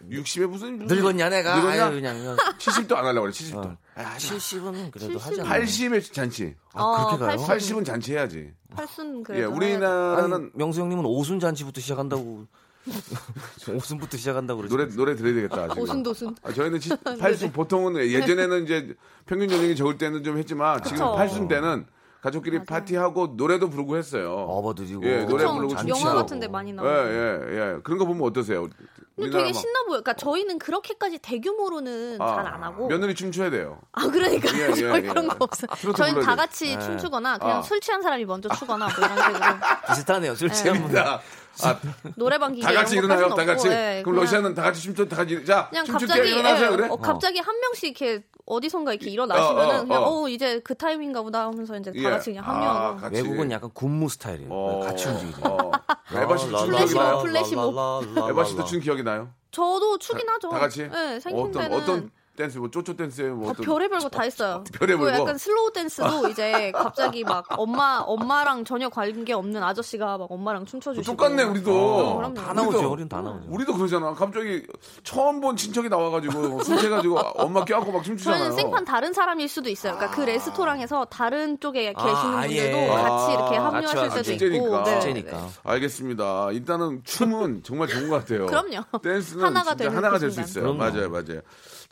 60에 0.10 0.48
무슨. 0.48 0.80
늙었냐 0.80 1.30
내가 1.30 1.56
늙었냐? 1.56 1.86
아유, 1.86 1.92
그냥 1.94 2.36
70도 2.58 2.96
안 2.96 3.06
하려고 3.06 3.22
그래, 3.22 3.32
70도. 3.32 3.78
어. 3.98 4.02
아, 4.02 4.04
하지 4.14 4.32
마. 4.32 4.38
70은 4.38 4.92
그래도 4.92 5.20
70? 5.20 5.26
하잖아. 5.26 5.50
80에 5.60 6.14
잔치. 6.14 6.56
아, 6.74 7.08
그렇게 7.18 7.26
가요? 7.38 7.46
80 7.48 7.78
은 7.78 7.84
잔치 7.84 8.14
해야지. 8.14 8.52
팔순 8.76 9.20
예, 9.20 9.24
그래도 9.24 9.40
해야 9.40 9.48
우리나라는 9.56 10.34
아니, 10.34 10.50
명수 10.54 10.82
형님은 10.82 11.06
오순 11.06 11.40
잔치부터 11.40 11.80
시작한다고 11.80 12.46
오순부터 13.74 14.18
시작한다고 14.18 14.62
그러죠. 14.62 14.76
노래, 14.76 14.90
노래 14.94 15.16
들어야 15.16 15.34
되겠다. 15.34 15.70
지금. 15.70 15.84
오순도순. 15.84 16.36
아, 16.44 16.52
저희는 16.52 16.80
80, 17.20 17.52
보통은 17.54 17.98
예전에는 17.98 18.64
이제 18.66 18.96
평균 19.26 19.50
연령이 19.50 19.76
적을 19.76 19.98
때는 19.98 20.24
좀 20.24 20.38
했지만 20.38 20.84
지금 20.84 20.98
그쵸. 20.98 21.16
80 21.16 21.48
때는 21.48 21.86
가족끼리 22.22 22.64
파티하고 22.66 23.36
노래도 23.38 23.70
부르고 23.70 23.98
했어요. 23.98 24.34
어버드리고 24.34 25.06
예, 25.06 25.24
노래. 25.26 25.46
부르고 25.46 25.74
영화. 25.88 26.16
같은데 26.16 26.48
많이 26.48 26.72
예, 26.72 26.74
나오고. 26.74 26.90
예, 26.90 27.40
예. 27.52 27.80
그런 27.84 27.98
거 28.00 28.06
보면 28.06 28.24
어떠세요? 28.28 28.68
근데 29.16 29.30
되게 29.32 29.52
막- 29.54 29.60
신나 29.60 29.80
보여. 29.84 30.02
그러니까 30.02 30.14
저희는 30.14 30.60
그렇게까지 30.60 31.20
대규모로는 31.20 32.18
아, 32.22 32.36
잘안 32.36 32.64
하고. 32.64 32.88
며느리 32.88 33.16
춤춰야 33.16 33.50
돼요. 33.50 33.80
아 33.94 34.08
그러니까 34.08 34.50
예, 34.58 34.70
예, 34.70 34.74
저희 34.76 35.04
예. 35.06 35.08
그런 35.08 35.28
거 35.28 35.38
없어요. 35.40 35.68
트로트 35.78 35.98
저희는 35.98 36.22
다 36.22 36.32
돼. 36.36 36.42
같이 36.42 36.76
네. 36.76 36.80
춤추거나 36.84 37.38
그냥 37.38 37.58
아. 37.60 37.62
술 37.62 37.80
취한 37.80 38.02
사람이 38.02 38.26
먼저 38.26 38.50
추거나 38.50 38.88
뭐 38.88 38.94
이런 38.98 39.16
식으로 39.24 39.56
비슷하네요. 39.88 40.36
술 40.36 40.52
취한 40.52 40.82
분. 40.82 40.94
자, 40.94 41.22
아, 41.64 41.80
노래방 42.16 42.54
기계 42.54 42.66
다 42.66 42.74
같이 42.74 42.96
일어나요. 42.98 43.30
다 43.30 43.46
같이. 43.46 43.68
예, 43.68 44.02
그럼 44.04 44.16
그냥- 44.16 44.24
러시아는 44.24 44.54
다 44.56 44.62
같이 44.64 44.82
춤춰 44.82 45.06
다 45.06 45.18
같이 45.18 45.46
자 45.46 45.68
그냥 45.70 45.86
갑자기 45.86 46.30
일어나세요 46.30 46.72
예, 46.72 46.76
그래. 46.76 46.88
어, 46.90 46.96
갑자기 46.98 47.40
한 47.40 47.56
명씩 47.60 48.00
이렇게 48.02 48.24
어디선가 48.46 48.94
이렇게 48.94 49.10
일어나시면은 49.10 49.76
어, 49.76 49.80
어, 49.80 49.84
그냥 49.86 50.04
어. 50.04 50.24
어 50.24 50.30
이제 50.30 50.60
그 50.64 50.76
타임인가 50.76 51.22
보다 51.24 51.46
하면서 51.48 51.78
이제 51.78 51.92
다 51.92 51.98
예. 52.00 52.04
같이 52.04 52.32
그냥 52.32 52.44
아, 52.46 52.54
합류하고 52.54 52.98
같이. 53.02 53.16
외국은 53.16 53.52
약간 53.52 53.70
군무 53.74 54.10
스타일이에요. 54.10 54.50
어, 54.52 54.80
같이 54.82 55.08
움직이죠. 55.08 55.42
어. 55.46 55.72
에바 56.14 56.38
씨도 56.38 56.58
춘 56.58 56.72
기억이 56.76 56.94
나요? 56.94 57.20
플래시몹. 57.22 57.76
에바 58.30 58.44
씨도 58.46 58.64
춘 58.66 58.80
기억이 58.80 59.04
나요? 59.04 59.30
저도 59.52 59.98
추긴 59.98 60.28
하죠. 60.30 60.50
다 60.50 60.60
같이? 60.60 60.88
네, 60.90 61.20
생긴 61.20 61.46
어떤 61.48 61.62
때는 61.64 61.78
어떤 61.82 62.12
댄스 62.36 62.58
뭐 62.58 62.70
쪼쪼 62.70 62.96
댄스예요? 62.96 63.36
뭐 63.36 63.48
아, 63.50 63.52
어떤 63.52 63.66
별의별 63.66 64.00
거 64.00 64.10
다 64.10 64.24
했어요. 64.24 64.64
별의별 64.74 65.06
그리고 65.06 65.18
거? 65.18 65.22
약간 65.24 65.38
slow 65.38 65.72
dance도 65.72 66.28
이제 66.30 66.72
갑자기 66.74 67.24
막 67.24 67.46
엄마 67.58 68.00
엄마랑 68.06 68.66
전혀 68.66 68.90
관계 68.90 69.34
없는 69.34 69.64
아저씨가 69.64 70.18
막 70.18 70.30
엄마랑 70.32 70.66
춤춰주시고 70.66 71.16
똑같네 71.16 71.44
우리도. 71.44 71.72
어, 71.74 72.16
그럼요. 72.18 72.34
다 72.36 72.54
나오죠. 72.54 72.78
우리도- 72.82 72.92
우리는 72.92 73.10
다 73.10 73.22
나오죠. 73.22 73.46
우리도 73.50 73.74
그러잖아. 73.74 74.14
갑자기 74.14 74.64
처음 75.04 75.40
본 75.40 75.56
친척이 75.56 75.88
나와가지고 75.90 76.64
술 76.64 76.78
취해가지고 76.78 77.16
엄마 77.36 77.64
껴안고 77.64 77.92
막 77.92 78.04
춤추잖아요. 78.04 78.40
저희는 78.40 78.56
생판 78.58 78.86
다른 78.86 79.14
사람일 79.14 79.48
수도 79.48 79.70
있어요. 79.70 79.96
그러니까 79.96 80.16
그 80.16 80.22
레스토랑에서 80.22 81.06
다른 81.06 81.60
쪽에 81.60 81.94
아, 81.96 82.04
계시는 82.06 82.36
아예. 82.38 82.72
분들도 82.72 82.94
같이 82.94 83.34
이렇게 83.34 83.58
아, 83.58 83.66
합류하실 83.66 84.10
같이 84.10 84.38
때도. 84.38 84.56
있고. 84.56 84.84
네, 84.84 85.00
축제니까. 85.00 85.38
네. 85.38 85.48
알겠습니다. 85.64 86.52
일단은 86.52 87.02
춤은 87.06 87.64
정말 87.64 87.88
좋은 87.88 88.10
것 88.10 88.20
같아요. 88.20 88.46
그럼요. 88.48 88.84
댄스는 89.02 89.44
하나가 89.46 89.76
되는 89.76 89.96
하나가 89.96 90.16
그될 90.16 90.32
수. 90.32 90.42
있어요. 90.42 90.64
그럼요. 90.64 90.78
맞아요, 90.80 91.10
맞아요. 91.10 91.42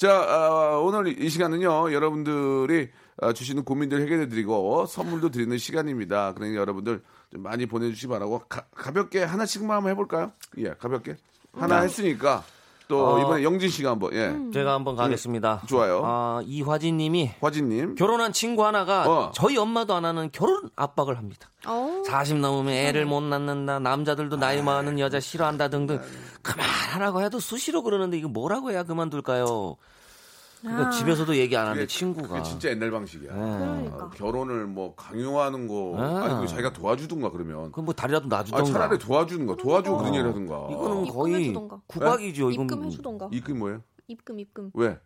자, 0.04 0.12
아, 0.12 0.82
오늘 0.84 1.18
이 1.24 1.30
시간은요, 1.30 1.94
여러분들이 1.94 2.90
아, 3.22 3.32
주시는 3.32 3.64
고민들 3.64 4.02
해결해드리고 4.02 4.86
선물도 4.86 5.30
드리는 5.30 5.58
시간입니다. 5.58 6.34
그러니까 6.34 6.60
여러분들 6.60 7.02
좀 7.32 7.42
많이 7.42 7.66
보내주시기 7.66 8.10
바라고 8.10 8.40
가, 8.50 8.66
가볍게 8.76 9.24
하나씩만 9.24 9.78
한번 9.78 9.92
해볼까요? 9.92 10.34
예, 10.58 10.72
가볍게 10.72 11.16
하나 11.54 11.80
했으니까 11.80 12.44
또 12.90 13.16
어. 13.16 13.20
이번에 13.22 13.44
영진 13.44 13.70
씨가 13.70 13.92
한번 13.92 14.14
예, 14.14 14.36
제가 14.52 14.74
한번 14.74 14.98
가겠습니다. 14.98 15.62
좋아요. 15.68 16.02
아, 16.04 16.42
이화진 16.44 16.98
님이 16.98 17.32
화진 17.40 17.70
님. 17.70 17.96
결혼한 17.96 18.34
친구 18.34 18.66
하나가 18.66 19.10
어. 19.10 19.32
저희 19.34 19.58
엄마도 19.58 19.94
안 19.94 20.04
하는 20.04 20.32
결혼 20.34 20.70
압박을 20.76 21.18
합니다. 21.18 21.50
어. 21.66 22.04
40 22.06 22.40
넘으면 22.40 22.74
애를 22.74 23.06
못 23.06 23.22
낳는다. 23.22 23.80
남자들도 23.80 24.36
나이 24.36 24.62
많은 24.62 25.00
여자 25.00 25.22
싫어한다 25.22 25.70
등등. 25.70 26.02
그만하라고 26.42 27.22
해도 27.22 27.40
수시로 27.40 27.84
그러는데 27.84 28.18
이거 28.18 28.28
뭐라고 28.28 28.72
해야 28.72 28.84
그만둘까요? 28.84 29.78
그러니까 30.64 30.90
집에서도 30.92 31.36
얘기 31.36 31.56
안 31.58 31.66
하는데 31.68 31.82
그게- 31.82 31.88
친구가. 31.94 32.28
그게 32.30 32.44
진짜 32.44 32.70
옛날 32.70 32.90
방식이야. 32.92 33.34
그러니까. 33.34 34.06
아, 34.06 34.10
결혼을 34.12 34.66
뭐 34.66 34.96
강요하는 34.96 35.68
거 35.68 35.96
아. 35.98 36.24
아니 36.24 36.42
그 36.42 36.48
자기가 36.48 36.72
도와주든가 36.74 37.32
그러면 37.32 37.72
그럼 37.72 37.86
뭐 37.86 37.94
다리라도 37.94 38.26
아, 38.28 38.38
놔주던가. 38.38 38.72
차라리 38.72 38.98
도와주는 38.98 39.46
거 39.46 39.56
도와주고 39.56 39.98
그런 39.98 40.14
일 40.14 40.26
하든가 40.28 40.68
이거는 40.72 41.08
거의 41.08 41.34
입금해주던가. 41.34 41.82
국악이죠. 41.88 42.52
이건 42.52 42.66
입금 42.66 42.84
해주던가. 42.86 43.30
이게 43.32 43.54
뭐예요? 43.54 43.82
입금 44.08 44.40
입금. 44.40 44.72
왜? 44.74 44.98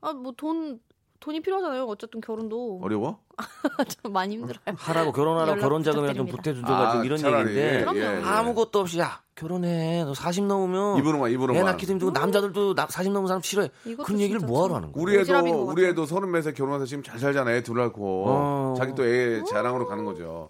아뭐 0.00 0.32
돈 0.36 0.80
돈이 1.20 1.40
필요하잖아요. 1.40 1.84
어쨌든 1.84 2.20
결혼도 2.20 2.80
어려워? 2.82 3.18
좀 4.02 4.12
많이 4.12 4.36
힘들어요. 4.36 4.60
하라고 4.76 5.12
결혼하라고 5.12 5.60
결혼 5.60 5.82
자금이나 5.82 6.14
좀. 6.14 6.26
보태준다가 6.26 6.92
좀 6.92 7.00
아, 7.00 7.04
이런 7.04 7.18
차라리. 7.18 7.50
얘기인데 7.50 7.80
그럼요. 7.80 7.98
예, 7.98 8.18
예. 8.20 8.22
아무것도 8.24 8.78
없이 8.80 8.98
야 9.00 9.20
결혼해 9.34 10.04
너 10.04 10.14
40 10.14 10.44
넘으면 10.46 10.98
입으로만 10.98 11.30
입으로만 11.32 11.60
애 11.60 11.64
낳기도 11.64 11.92
힘들고 11.92 12.12
남자들도 12.12 12.74
나, 12.74 12.86
40 12.88 13.12
넘은 13.12 13.26
사람 13.28 13.42
싫어해 13.42 13.68
그런 14.04 14.20
얘기를 14.20 14.40
뭐하러 14.40 14.74
참- 14.74 14.76
하는 14.82 14.92
거야 14.92 15.02
우리 15.02 15.18
애도 15.18 15.64
우리. 15.70 15.84
애도 15.86 16.06
서른 16.06 16.30
몇에 16.30 16.52
결혼해서 16.54 16.84
지금 16.86 17.02
잘 17.02 17.18
살잖아 17.18 17.52
애 17.52 17.62
둘 17.62 17.78
낳고 17.78 18.24
어. 18.26 18.74
자기 18.76 18.94
또 18.94 19.04
애 19.04 19.42
자랑으로 19.44 19.86
가는 19.86 20.04
거죠. 20.04 20.48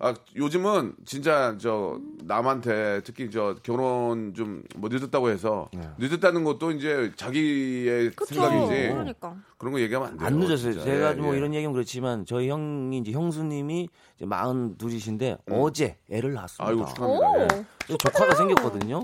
아 0.00 0.14
요즘은 0.36 0.94
진짜 1.04 1.56
저 1.58 1.98
남한테 2.22 3.00
특히 3.04 3.30
저 3.30 3.56
결혼 3.64 4.32
좀 4.34 4.62
뭐 4.76 4.88
늦었다고 4.88 5.28
해서 5.30 5.68
네. 5.74 5.88
늦었다는 5.98 6.44
것도 6.44 6.70
이제 6.70 7.10
자기의 7.16 8.10
그쵸. 8.10 8.34
생각이지 8.34 8.88
그러니까. 8.90 9.36
그런 9.56 9.72
거 9.72 9.80
얘기하면 9.80 10.10
안 10.10 10.16
돼요. 10.18 10.26
안 10.26 10.38
늦었어요 10.38 10.72
진짜. 10.74 10.84
제가 10.84 11.10
예, 11.10 11.14
뭐 11.14 11.34
예. 11.34 11.38
이런 11.38 11.52
얘기는 11.52 11.72
그렇지만 11.72 12.24
저희 12.26 12.48
형이 12.48 12.98
이제 12.98 13.10
형수님이 13.10 13.88
이제 14.16 14.24
마흔 14.26 14.76
둘이신데 14.78 15.38
어제 15.50 15.96
애를 16.10 16.32
낳았습니다 16.34 16.64
음. 16.64 16.68
아이고 16.78 16.86
축하합니다. 16.94 17.56
예. 17.56 17.64
그래서 17.86 17.96
조카가 17.98 18.34
생겼거든요 18.36 19.02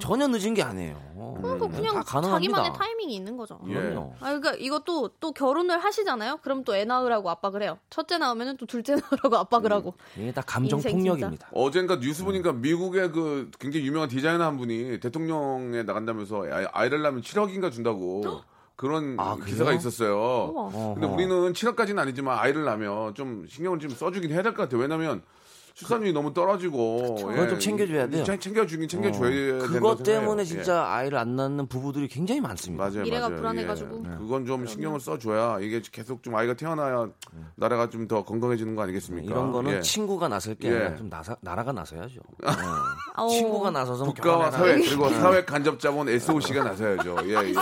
전혀 0.00 0.26
늦은 0.28 0.54
게 0.54 0.62
아니에요 0.62 0.96
그러니까 1.40 1.66
음, 1.66 1.70
그냥 1.72 1.94
다 1.94 2.02
가능합니다 2.02 2.32
자기만의 2.56 2.72
타이밍이 2.78 3.14
있는 3.14 3.36
거죠. 3.36 3.60
예. 3.68 3.74
그럼요. 3.74 4.14
아, 4.20 4.24
그러니까 4.26 4.54
이것도 4.54 5.10
또 5.20 5.32
결혼을 5.32 5.78
하시잖아요. 5.78 6.38
그럼 6.42 6.64
또 6.64 6.74
애 6.74 6.84
낳으라고 6.84 7.28
압박을 7.30 7.62
해요. 7.62 7.78
첫째 7.90 8.16
낳으면 8.18 8.56
또 8.56 8.64
둘째 8.66 8.94
낳으라고 9.00 9.36
압박을 9.36 9.72
하고. 9.72 9.94
이게 10.16 10.32
다 10.32 10.42
감정 10.46 10.80
폭력입니다 10.80 11.48
어젠가 11.52 11.98
뉴스 12.00 12.24
보니까 12.24 12.50
음. 12.50 12.60
미국의 12.62 13.12
그 13.12 13.50
굉장히 13.58 13.86
유명한 13.86 14.08
디자이너 14.08 14.44
한 14.44 14.56
분이 14.56 15.00
대통령에 15.00 15.82
나간다면서 15.82 16.44
아이- 16.50 16.66
아이를 16.72 17.02
낳으면 17.02 17.22
7억인가 17.22 17.70
준다고 17.70 18.22
그런 18.76 19.16
아? 19.18 19.36
기사가 19.44 19.72
있었어요. 19.72 20.52
우와. 20.54 20.94
근데. 20.94 21.06
우리는 21.06 21.52
7억까지는 21.52 21.98
아니지만 21.98 22.38
아이를 22.38 22.64
낳으면 22.64 23.14
좀 23.14 23.46
신경을 23.48 23.78
좀 23.78 23.90
써주긴 23.90 24.30
해야 24.32 24.42
될 24.42 24.52
것 24.54 24.62
같아요. 24.64 24.80
왜냐면 24.80 25.22
출산율이 25.76 26.14
너무 26.14 26.32
떨어지고 26.32 27.16
그건 27.16 27.50
좀 27.50 27.58
챙겨줘야 27.58 28.08
돼요. 28.08 28.24
챙- 28.24 28.40
챙겨주긴 28.40 28.88
챙겨줘야 28.88 29.28
어, 29.28 29.58
된다고 29.58 29.72
그것 29.74 30.02
때문에. 30.02 30.40
예. 30.40 30.44
진짜 30.46 30.86
아이를 30.88 31.18
안 31.18 31.36
낳는 31.36 31.66
부부들이 31.66 32.08
굉장히 32.08 32.40
많습니다 32.40 32.84
맞아요, 32.84 33.02
미래가 33.02 33.28
맞아요. 33.28 33.36
불안해가지고. 33.42 34.02
예. 34.06 34.16
그건 34.16 34.46
좀 34.46 34.66
신경을 34.66 35.00
써줘야 35.00 35.58
이게 35.60 35.82
계속 35.92 36.22
좀 36.22 36.34
아이가 36.34 36.54
태어나야 36.54 37.08
나라가 37.56 37.90
좀 37.90 38.06
더 38.08 38.24
건강해지는 38.24 38.74
거 38.76 38.82
아니겠습니까? 38.84 39.30
이런 39.30 39.50
거는 39.52 39.72
예. 39.72 39.80
친구가 39.80 40.28
나설 40.28 40.54
게 40.54 40.68
예. 40.70 40.76
아니라 40.76 40.96
좀 40.96 41.08
나사, 41.10 41.36
나라가 41.42 41.72
나서야죠. 41.72 42.20
어. 43.18 43.28
친구가 43.28 43.70
나서서 43.72 44.04
뭐 44.04 44.14
국가와. 44.14 44.50
사회 44.52 44.76
그리고 44.76 45.08
사회 45.10 45.44
간접 45.44 45.78
자본 45.80 46.08
SOC가 46.08 46.62
나서야죠. 46.64 47.16
예, 47.24 47.28
예, 47.34 47.48
예. 47.48 47.54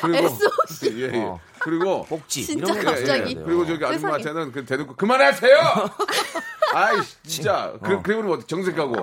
그리고 0.00 0.16
SOC. 0.26 1.00
예, 1.02 1.10
예. 1.12 1.18
어. 1.22 1.38
그리고 1.60 2.02
복지 2.04 2.44
진짜 2.44 2.72
이런 2.72 2.84
거 2.84 2.90
예, 2.90 2.94
갑자기. 2.96 3.34
돼요. 3.34 3.44
그리고 3.46 3.66
저기. 3.66 3.84
아줌마한테는 3.84 4.50
그 4.52 4.64
대놓고 4.64 4.96
그만하세요. 4.96 5.52
아이 6.74 6.96
진짜 7.24 7.74
그 7.82 8.02
그리고 8.02 8.22
뭐 8.22 8.38
정색하고 8.38 8.94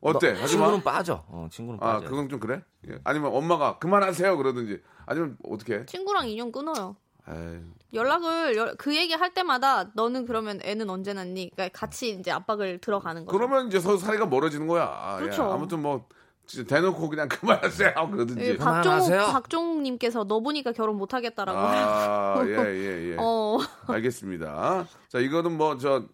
어때? 0.00 0.28
하지마. 0.32 0.46
친구는 0.46 0.82
빠져. 0.84 1.24
어, 1.28 1.48
친구는 1.50 1.80
아 1.82 1.94
빠져. 1.94 2.08
그건 2.08 2.28
좀 2.28 2.38
그래? 2.40 2.62
예. 2.88 2.98
아니면 3.04 3.32
엄마가 3.34 3.78
그만하세요 3.78 4.36
그러든지 4.36 4.82
아니면 5.06 5.36
어떻게? 5.48 5.84
친구랑 5.86 6.28
인연 6.28 6.52
끊어요. 6.52 6.96
에이, 7.26 7.60
연락을 7.94 8.54
여- 8.56 8.74
그 8.76 8.94
얘기 8.94 9.14
할 9.14 9.32
때마다 9.32 9.90
너는 9.94 10.26
그러면 10.26 10.60
애는 10.62 10.90
언제 10.90 11.14
낳니? 11.14 11.50
그러니까 11.54 11.78
같이 11.78 12.10
이제 12.10 12.30
압박을 12.30 12.80
들어가는 12.82 13.24
거죠. 13.24 13.38
그러면 13.38 13.68
이제 13.68 13.80
서로 13.80 13.96
사이가 13.96 14.26
멀어지는 14.26 14.66
거야. 14.66 14.84
아, 14.84 15.16
예. 15.18 15.22
그렇죠. 15.22 15.44
아무튼 15.50 15.80
뭐 15.80 16.06
진짜 16.46 16.68
대놓고 16.76 17.08
그냥 17.08 17.26
그만하세요 17.30 17.94
그러든지. 18.10 18.42
예, 18.44 18.56
박종욱 18.58 18.82
그만하세요. 18.82 19.32
박종욱님께서 19.32 20.24
너 20.24 20.40
보니까 20.40 20.72
결혼 20.72 20.96
못 20.96 21.14
하겠다라고. 21.14 21.58
아, 21.58 22.42
예, 22.44 22.50
예, 22.52 23.12
예. 23.12 23.16
어. 23.18 23.58
알겠습니다. 23.86 24.86
자, 25.08 25.18
이거는 25.18 25.56
뭐 25.56 25.78
저 25.78 26.04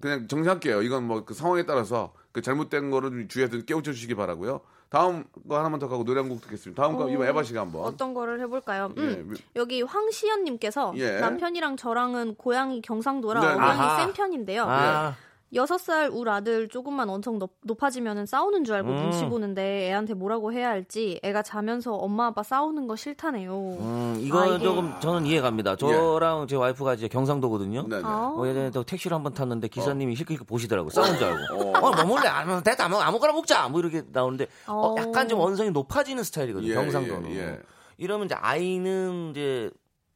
그냥 0.00 0.26
정리할게요. 0.28 0.82
이건 0.82 1.04
뭐 1.04 1.24
그 1.24 1.34
상황에 1.34 1.64
따라서 1.64 2.12
그 2.32 2.42
잘못된 2.42 2.90
거를 2.90 3.10
좀 3.10 3.28
주의해서 3.28 3.58
깨우쳐 3.64 3.92
주시기 3.92 4.14
바라고요. 4.14 4.60
다음 4.90 5.24
거 5.48 5.58
하나만 5.58 5.80
더 5.80 5.88
가고 5.88 6.04
노래 6.04 6.20
한 6.20 6.28
곡 6.28 6.40
듣겠습니다. 6.42 6.80
다음 6.82 6.96
거 6.96 7.08
이번 7.10 7.26
에바 7.26 7.42
씨가 7.42 7.60
한번. 7.62 7.82
어떤 7.82 8.14
거를 8.14 8.40
해볼까요? 8.40 8.92
예, 8.96 9.00
음, 9.00 9.30
미- 9.30 9.38
여기 9.56 9.82
황시연님께서 9.82 10.94
예. 10.96 11.18
남편이랑 11.20 11.76
저랑은 11.76 12.34
고향이 12.36 12.80
경상도라 12.82 13.40
네, 13.40 13.46
네. 13.48 13.52
어머니 13.54 13.70
아하. 13.70 13.96
센 14.04 14.12
편인데요. 14.12 14.64
아, 14.68 15.16
여섯 15.54 15.78
살 15.78 16.10
울 16.10 16.28
아들 16.28 16.68
조금만 16.68 17.08
엄청 17.08 17.38
높, 17.38 17.52
높아지면 17.62 18.26
싸우는 18.26 18.64
줄 18.64 18.74
알고 18.76 18.88
음. 18.90 18.96
눈치 18.96 19.24
보는데 19.26 19.88
애한테 19.88 20.14
뭐라고 20.14 20.52
해야 20.52 20.68
할지 20.68 21.20
애가 21.22 21.42
자면서 21.42 21.94
엄마 21.94 22.26
아빠 22.26 22.42
싸우는 22.42 22.86
거 22.86 22.96
싫다네요. 22.96 23.52
음, 23.80 24.16
이거 24.20 24.40
아, 24.40 24.46
이게- 24.46 24.64
조금 24.64 24.92
저는 25.00 25.26
이해갑니다. 25.26 25.76
저랑 25.76 26.46
제 26.48 26.56
와이프가 26.56 26.94
이제 26.94 27.08
경상도거든요. 27.08 27.86
네, 27.88 27.96
네. 27.98 28.02
아. 28.04 28.32
어, 28.36 28.46
예전에 28.46 28.70
또 28.70 28.82
택시를 28.84 29.14
한번 29.14 29.32
탔는데 29.34 29.68
기사님이 29.68 30.16
실컷 30.16 30.44
보시더라고. 30.46 30.90
싸운 30.90 31.16
줄 31.16 31.24
알고. 31.28 31.54
어. 31.54 31.72
어, 31.78 31.90
뭐 31.94 32.04
몰래 32.04 32.28
안 32.28 32.48
하면 32.48 32.62
됐다. 32.62 32.88
뭐 32.88 33.00
아무거나 33.00 33.32
먹자. 33.32 33.68
뭐 33.68 33.80
이렇게 33.80 34.02
나오는데 34.12 34.46
어, 34.66 34.94
어. 34.94 34.96
약간 34.98 35.28
좀 35.28 35.38
원성이 35.40 35.70
높아지는 35.70 36.22
스타일이거든요. 36.24 36.70
예, 36.70 36.74
경상도는. 36.74 37.30
예, 37.32 37.38
예. 37.38 37.58
이러면 37.96 38.26
이제 38.26 38.34
아이는 38.34 39.30
이제 39.30 39.70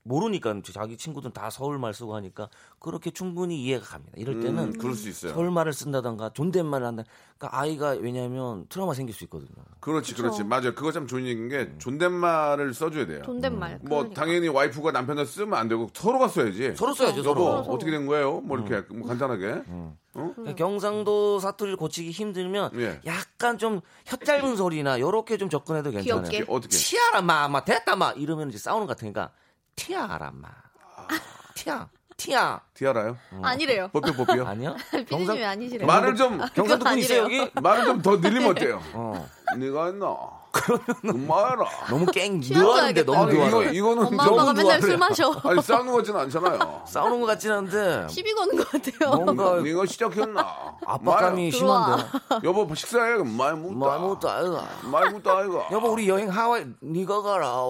모르니까 0.09 0.61
자기 0.73 0.97
친구들은 0.97 1.33
다 1.33 1.51
서울말 1.51 1.93
쓰고 1.95 2.15
하니까 2.17 2.49
그렇게 2.79 3.11
충분히 3.11 3.63
이해가 3.63 3.85
갑니다. 3.85 4.15
이럴 4.17 4.41
때는 4.41 4.59
음, 4.65 4.73
그럴 4.73 4.95
수 4.95 5.09
있어요. 5.09 5.33
서울말을 5.35 5.73
쓴다던가 5.73 6.31
존댓말을 6.33 6.87
한다. 6.87 7.05
그러니까 7.37 7.59
아이가 7.61 7.91
왜냐하면 7.91 8.67
트라우마 8.69 8.95
생길 8.95 9.15
수 9.15 9.25
있거든요. 9.25 9.51
그렇지, 9.81 10.13
그쵸. 10.13 10.23
그렇지. 10.23 10.45
맞아요. 10.45 10.75
그거 10.75 10.91
참 10.91 11.07
좋은 11.07 11.25
얘기인 11.27 11.49
게 11.49 11.71
존댓말을 11.79 12.75
써줘야 12.75 13.07
돼요. 13.07 13.23
존댓말. 13.25 13.79
뭐 13.83 13.99
그러니까. 13.99 14.21
당연히 14.21 14.49
와이프가 14.49 14.91
남편을 14.93 15.27
쓰면 15.27 15.55
안 15.55 15.69
되고 15.69 15.89
서로가 15.93 16.29
써야지. 16.29 16.75
서로 16.75 16.95
써야죠. 16.95 17.19
여보 17.21 17.23
서로. 17.23 17.63
서로. 17.63 17.75
어떻게 17.75 17.91
된 17.91 18.07
거예요? 18.07 18.41
뭐 18.41 18.59
이렇게 18.59 18.83
뭐 18.95 19.07
간단하게. 19.07 19.63
어? 20.15 20.35
경상도 20.57 21.39
사투리를 21.39 21.77
고치기 21.77 22.11
힘들면 22.11 22.71
예. 22.81 23.01
약간 23.07 23.57
좀혀 23.57 24.17
짧은 24.25 24.57
소리나 24.57 24.99
요렇게 24.99 25.37
좀 25.37 25.49
접근해도 25.49 25.91
괜찮아요. 25.91 26.29
귀엽게. 26.29 26.51
어떻게? 26.51 26.77
티아라 26.77 27.23
마, 27.23 27.47
마 27.47 27.65
됐다 27.65 27.95
마 27.95 28.11
이러면 28.13 28.49
이제 28.49 28.59
싸우는 28.59 28.87
것 28.87 28.97
같으니까 28.97 29.31
티아라 29.79 30.33
마. 30.35 30.49
티아. 31.55 31.89
티아. 32.17 32.61
티아라요? 32.75 33.17
아니래요. 33.43 33.89
뽀삐 33.93 34.13
뽀삐요? 34.17 34.45
아니요? 34.47 34.75
피디님이 35.07 35.45
아니시래요. 35.45 35.87
말을 35.87 36.17
좀 36.17 36.39
경상도 36.53 36.85
분 36.85 36.99
있어요. 36.99 37.23
여기? 37.23 37.49
말을 37.63 37.85
좀 37.85 38.03
더 38.03 38.17
늘리면 38.17 38.51
어때요? 38.51 38.83
어. 38.93 39.29
네가 39.57 39.87
했나? 40.57 41.13
그만해라. 41.13 41.65
너무 41.91 42.07
깽거 42.07 42.55
너무 43.05 43.19
아니, 43.21 43.47
이거. 43.49 43.63
이거는 43.65 44.07
엄마 44.07 44.25
아빠가 44.25 44.53
맨날. 44.53 44.81
술 44.81 44.97
마셔. 44.97 45.31
아니 45.45 45.63
싸우는 45.63 45.93
것 45.93 45.99
같지는 45.99 46.21
않잖아요. 46.21 46.83
싸우는 46.87 47.21
것 47.21 47.27
같진 47.27 47.51
않은데 47.53 48.07
시비 48.09 48.35
거는 48.35 48.57
것 48.57 48.69
같아요. 48.71 49.15
뭔가 49.25 49.61
네가 49.61 49.87
시작했나? 49.87 50.77
압박감이 50.87 51.51
들어와. 51.51 52.09
심한데. 52.09 52.47
여보 52.49 52.75
식사해 52.75 53.17
많이 53.23 53.59
묻다. 53.59 53.87
많이 53.87 54.07
묻다, 54.07 54.37
아이가. 54.37 54.65
많이 54.85 55.11
묻다 55.13 55.39
아이가. 55.39 55.69
여보 55.73 55.89
우리 55.89 56.09
여행 56.09 56.29
하와이 56.29 56.65
네가 56.81 57.23
가라. 57.23 57.65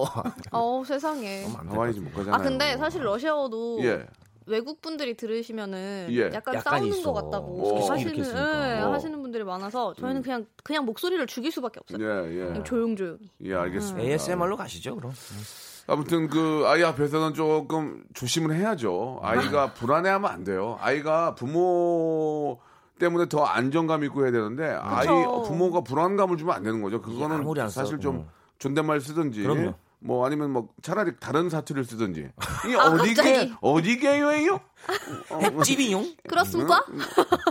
어 0.51 0.83
세상에. 0.85 1.47
하와이지 1.69 1.99
못 1.99 2.11
가잖아요. 2.13 2.35
아 2.35 2.37
근데 2.37 2.77
사실 2.77 3.03
러시아어도 3.03 3.79
예. 3.83 4.05
외국 4.49 4.81
분들이 4.81 5.15
들으시면은 5.15 6.07
예. 6.09 6.25
약간, 6.33 6.55
약간 6.55 6.79
싸우는 6.79 6.97
있어. 6.97 7.13
것 7.13 7.23
같다고 7.23 7.77
어. 7.85 7.91
하시는. 7.91 8.17
예, 8.17 8.81
어. 8.81 8.91
하시는 8.91 9.21
분들이 9.21 9.43
많아서 9.43 9.93
저희는 9.93 10.21
그냥 10.21 10.45
그냥 10.63 10.85
목소리를 10.85 11.25
죽일 11.27 11.51
수밖에 11.51 11.79
없어요. 11.79 12.03
예, 12.03 12.41
예. 12.41 12.45
그냥 12.47 12.63
조용조용히. 12.63 13.29
예, 13.45 13.53
알겠습니다. 13.53 14.07
ASMR로 14.07 14.57
가시죠 14.57 14.95
그럼. 14.95 15.13
아무튼 15.87 16.27
그 16.27 16.63
아이 16.67 16.83
앞에서는 16.83 17.33
조금 17.33 18.03
조심을 18.13 18.55
해야죠. 18.55 19.19
아이가 19.21 19.73
불안해하면 19.73 20.29
안 20.29 20.43
돼요. 20.43 20.77
아이가 20.81 21.35
부모 21.35 22.59
때문에 22.99 23.27
더 23.29 23.43
안정감 23.43 24.03
있고 24.05 24.23
해야 24.23 24.31
되는데 24.31 24.77
아이 24.81 25.07
부모가 25.07 25.81
불안감을 25.81 26.37
주면 26.37 26.55
안 26.55 26.63
되는 26.63 26.81
거죠. 26.81 27.01
그거는 27.01 27.69
사실. 27.69 27.99
좀 27.99 28.27
존댓말 28.59 28.99
쓰든지 28.99 29.43
그럼요. 29.43 29.73
뭐 29.99 30.25
아니면 30.25 30.51
뭐 30.51 30.69
차라리 30.81 31.11
다른 31.19 31.49
사투리를 31.49 31.83
쓰든지. 31.85 32.31
이 32.69 32.75
아, 32.75 32.85
어디게 32.85 33.13
갑자기. 33.15 33.53
어디 33.61 33.97
게요예요? 33.99 34.61
어, 35.29 35.61
찌비용 35.63 36.15
그렇습니까? 36.27 36.83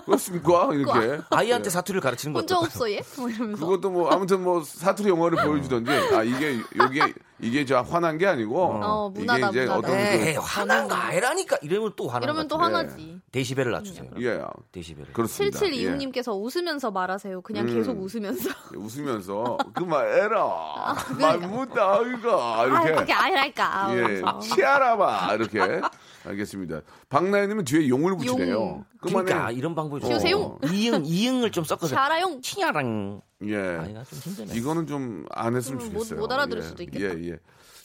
그렇습니까? 0.05 0.71
이렇게 0.73 1.21
아이한테 1.31 1.71
사투리를 1.71 2.01
가르치는 2.01 2.33
거 2.33 2.41
혼자? 2.41 2.59
없어 2.59 2.91
얘? 2.91 3.01
뭐 3.17 3.29
이러면서. 3.29 3.65
그것도 3.65 3.91
뭐 3.91 4.11
아무튼 4.11 4.43
뭐 4.43 4.63
사투리 4.65 5.09
영화를 5.09 5.45
보여주던지 5.45 5.91
아 5.93 6.23
이게 6.25 6.59
이게 6.91 7.15
이게 7.41 7.65
저 7.65 7.81
화난 7.81 8.19
게 8.19 8.27
아니고 8.27 8.61
어, 8.83 9.11
문화다, 9.11 9.39
이게 9.39 9.49
이제 9.51 9.61
문화다. 9.61 9.79
어떤 9.79 9.97
에이 9.99 10.35
그 10.35 10.41
화난 10.41 10.89
거 10.89 10.95
아니라니까 10.97 11.59
이러면 11.63 11.93
또 11.95 12.09
화난 12.09 12.23
이러면 12.25 12.49
것또 12.49 12.59
같아. 12.59 12.79
화나지. 12.79 13.21
데시벨을 13.31 13.71
낮추세요. 13.71 14.11
예 14.21 14.43
데시벨을. 14.73 15.13
그렇습니다. 15.13 15.65
예. 15.67 15.71
7725님께서 15.71 16.33
웃으면서 16.35 16.91
말하세요. 16.91 17.41
그냥 17.43 17.69
음. 17.69 17.75
계속 17.75 18.01
웃으면서. 18.03 18.49
웃으면서 18.75 19.59
그만해라 19.75 20.97
말 21.21 21.39
못다 21.39 22.01
이가 22.03 22.61
아, 22.61 22.65
이렇게 22.65 22.95
그게 22.95 23.13
아니랄까. 23.13 23.89
예. 23.97 24.23
치아라봐 24.43 25.35
이렇게 25.35 25.81
알겠습니다. 26.27 26.81
박나연님은 27.19 27.65
뒤에 27.65 27.89
용을 27.89 28.17
붙이네요. 28.17 28.55
용. 28.55 28.85
그만해. 29.01 29.25
그러니까 29.27 29.51
이런 29.53 29.75
방법이 29.75 30.01
좋아요. 30.01 30.19
키우세요. 30.19 30.59
이응 30.73 31.03
이응을 31.05 31.51
좀 31.53 31.65
섞어서 31.65 31.95
자라용. 31.95 32.41
티야랑 32.41 33.21
예. 33.47 33.57
아이가 33.57 34.03
좀 34.05 34.19
힘드네. 34.19 34.55
이거는 34.59 34.87
좀 34.87 35.25
안 35.31 35.55
했으면 35.57 35.79
못- 35.79 35.85
좋겠어요. 35.93 36.21
못 36.21 36.33
알아들을 36.33 36.63
예. 36.63 36.67
수도 36.67 36.83
있겠다. 36.83 37.05
예, 37.19 37.31
예. 37.31 37.39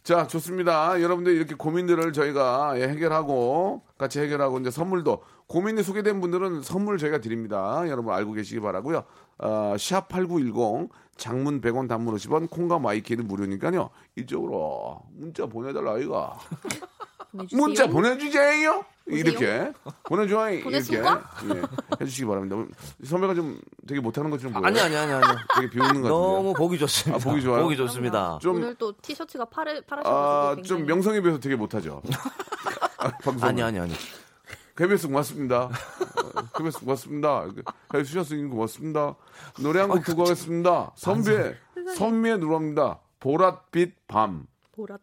자, 0.03 0.27
좋습니다. 0.27 1.01
여러분들 1.01 1.33
이렇게 1.33 1.55
고민들을 1.55 2.11
저희가 2.13 2.73
예, 2.77 2.87
해결하고 2.89 3.83
같이 3.97 4.19
해결하고 4.19 4.59
이제 4.59 4.69
선물도 4.69 5.23
고민이 5.47 5.81
소개된 5.83 6.19
분들은 6.19 6.61
선물 6.61 6.97
저희가 6.97 7.19
드립니다. 7.21 7.83
여러분 7.87 8.13
알고 8.13 8.33
계시기 8.33 8.59
바라고요. 8.59 9.03
어, 9.37 9.73
샵8910 9.77 10.89
장문 11.15 11.61
100원 11.61 11.87
단문 11.87 12.15
50원 12.15 12.49
콩과 12.49 12.79
마이K는 12.79 13.27
무료니까요. 13.27 13.91
이쪽으로 14.17 14.99
문자 15.13 15.45
보내달라. 15.45 15.93
보내주세요. 17.31 17.61
문자 17.61 17.87
보내주세요. 17.87 18.83
이렇게 19.05 19.71
보내줘요. 20.03 20.49
이렇게? 20.69 20.97
예, 20.97 21.61
해주시기 22.01 22.25
바랍니다. 22.25 22.55
선배가 23.03 23.33
좀 23.35 23.59
되게 23.87 23.99
못하는 23.99 24.29
것처럼 24.29 24.53
보여요. 24.53 24.65
아니 24.65 24.79
아니 24.79 24.95
아니 24.95 25.11
아니. 25.11 25.23
되게 25.55 25.69
비웃는 25.69 26.01
것 26.01 26.07
같은데. 26.07 26.09
너무 26.09 26.53
보기 26.53 26.77
좋습니다. 26.79 27.15
아, 27.17 27.29
보기 27.29 27.41
좋아요? 27.41 27.63
보기 27.63 27.75
좋습니다. 27.77 28.39
좀- 28.41 28.55
오늘 28.57 28.75
또 28.75 28.93
티셔츠가 29.01 29.45
파래, 29.45 29.77
아, 29.77 29.81
파라셔가지고 29.85 30.63
좀 30.67 30.77
굉장히 30.77 30.87
명성에 30.87 31.21
비해서 31.21 31.39
되게 31.39 31.55
못하죠. 31.55 32.01
아, 32.97 33.11
방송. 33.17 33.47
아니 33.49 33.61
아니 33.61 33.79
아니. 33.79 33.93
KBS 34.75 35.07
고맙습니다. 35.07 35.63
어, 35.65 36.41
KBS 36.57 36.79
고맙습니다. 36.79 37.45
해주셔서 37.93 38.35
고맙습니다. 38.49 39.15
노래 39.61 39.81
한 39.81 39.89
곡 39.89 40.03
듣고 40.03 40.23
가겠습니다. 40.23 40.93
선비의, 40.95 41.55
선미의 41.95 42.39
누릅니다. 42.39 42.99
보랏빛 43.19 43.91
밤. 44.07 44.47
보랏빛. 44.75 44.99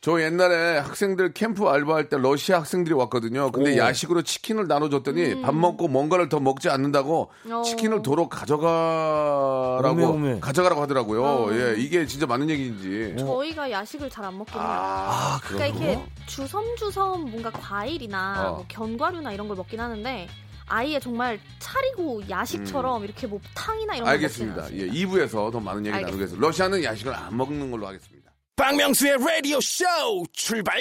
저 0.00 0.22
옛날에 0.22 0.78
학생들 0.78 1.32
캠프 1.32 1.66
알바할 1.66 2.08
때 2.08 2.16
러시아 2.18 2.58
학생들이 2.60 2.94
왔거든요. 2.94 3.50
근데 3.50 3.74
오. 3.74 3.78
야식으로 3.78 4.22
치킨을 4.22 4.68
나눠줬더니 4.68 5.42
밥 5.42 5.56
먹고 5.56 5.88
뭔가를 5.88 6.28
더 6.28 6.38
먹지 6.38 6.70
않는다고 6.70 7.30
음. 7.46 7.52
어. 7.52 7.62
치킨을 7.62 8.02
도로 8.02 8.28
가져가라고 8.28 9.88
오메, 9.88 10.04
오메. 10.04 10.40
가져가라고 10.40 10.82
하더라고요. 10.82 11.24
어. 11.24 11.48
예, 11.52 11.74
이게 11.78 12.06
진짜 12.06 12.26
맞는 12.26 12.48
얘기인지. 12.48 13.16
저희가 13.18 13.70
야식을 13.72 14.08
잘 14.08 14.28
안 14.28 14.36
먹긴 14.38 14.54
해요. 14.60 14.64
아, 14.68 15.40
그러니까 15.42 15.66
이렇게 15.66 16.04
주섬주섬 16.26 17.30
뭔가 17.30 17.50
과일이나 17.50 18.50
어. 18.50 18.54
뭐 18.56 18.64
견과류나 18.68 19.32
이런 19.32 19.48
걸 19.48 19.56
먹긴 19.56 19.80
하는데 19.80 20.28
아예 20.66 21.00
정말 21.00 21.40
차리고 21.60 22.20
야식처럼 22.28 23.02
이렇게 23.04 23.26
뭐 23.26 23.40
탕이나 23.54 23.94
이런 23.94 24.04
걸 24.04 24.12
음. 24.12 24.14
알겠습니다. 24.14 24.56
예, 24.74 24.82
않습니다. 24.84 24.92
2부에서 24.94 25.50
더 25.50 25.58
많은 25.60 25.86
얘기 25.86 25.94
알겠습니다. 25.94 26.06
나누겠습니다. 26.10 26.46
러시아는 26.46 26.84
야식을 26.84 27.14
안 27.14 27.36
먹는 27.36 27.70
걸로 27.72 27.86
하겠습니다. 27.88 28.17
박명수의 28.58 29.18
라디오 29.24 29.60
쇼 29.60 29.84
출발 30.32 30.80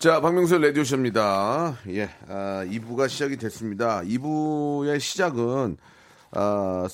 자, 0.00 0.20
박명수 0.20 0.58
라디오 0.58 0.82
쇼입니다. 0.82 1.78
예, 1.90 2.10
아, 2.28 2.64
2부가 2.66 3.08
시작이 3.08 3.36
됐습니다. 3.36 4.00
2부의 4.02 4.98
시작은, 4.98 5.76
아, 6.32 6.88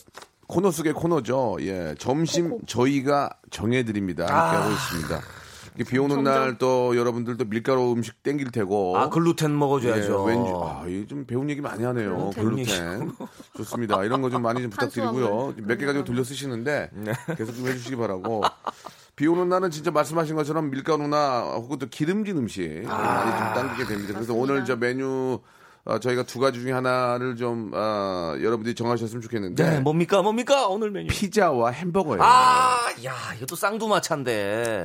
코너 0.47 0.71
속의 0.71 0.93
코너죠. 0.93 1.57
예, 1.63 1.95
점심 1.99 2.51
코코. 2.51 2.67
저희가 2.67 3.31
정해드립니다. 3.51 4.25
함께 4.27 4.57
하고 4.59 4.71
있습니다. 4.73 5.21
비 5.89 5.97
오는. 5.99 6.23
날 6.25 6.59
또 6.59 6.95
여러분들도 6.99 7.47
밀가루 7.47 7.93
음식 7.93 8.23
땡길 8.23 8.51
테고. 8.51 8.99
아 8.99 9.09
글루텐 9.09 9.57
먹어줘야죠. 9.59 10.27
예, 10.29 10.35
왠지 10.35 10.51
아, 10.55 10.85
이좀 10.87 11.25
배운 11.25 11.49
얘기 11.49 11.63
많이 11.63 11.83
하네요. 11.85 12.31
글루텐. 12.35 12.67
글루텐. 12.67 13.13
좋습니다. 13.57 14.05
이런 14.05 14.21
거 14.21 14.29
좀 14.29 14.43
많이 14.43 14.61
좀 14.61 14.69
부탁드리고요. 14.71 15.55
몇 15.63 15.79
개 15.79 15.87
가지고 15.87 16.05
돌려 16.05 16.23
쓰시는데 16.23 16.91
계속 17.39 17.55
좀 17.55 17.69
해주시기 17.69 17.97
바라고. 17.97 18.43
비 19.19 19.27
오는 19.27 19.49
날은 19.49 19.73
진짜 19.73 19.91
말씀하신 19.91 20.37
것처럼 20.37 20.71
밀가루나 20.71 21.41
혹은 21.57 21.77
또 21.81 21.89
기름진 21.89 22.39
음식 22.39 22.83
많이 22.87 23.31
좀 23.37 23.53
당기게 23.53 23.85
됩니다. 23.89 24.15
그래서. 24.15 24.33
오늘 24.33 24.65
저 24.65 24.77
메뉴 24.77 25.41
어, 25.85 25.99
저희가 25.99 26.23
두 26.23 26.39
가지 26.39 26.61
중에 26.61 26.71
하나를 26.71 27.35
좀 27.35 27.73
어, 27.75 28.35
여러분들이 28.41 28.77
정하셨으면 28.77 29.21
좋겠는데 29.21 29.71
네, 29.71 29.81
뭡니까 29.81 30.23
뭡니까 30.23 30.69
오늘 30.69 30.93
메뉴. 30.93 31.09
피자와 31.09 31.71
햄버거예요. 31.71 32.23
아, 32.23 32.77
야, 33.05 33.35
이것도 33.37 33.57
쌍두마차인데. 33.57 34.85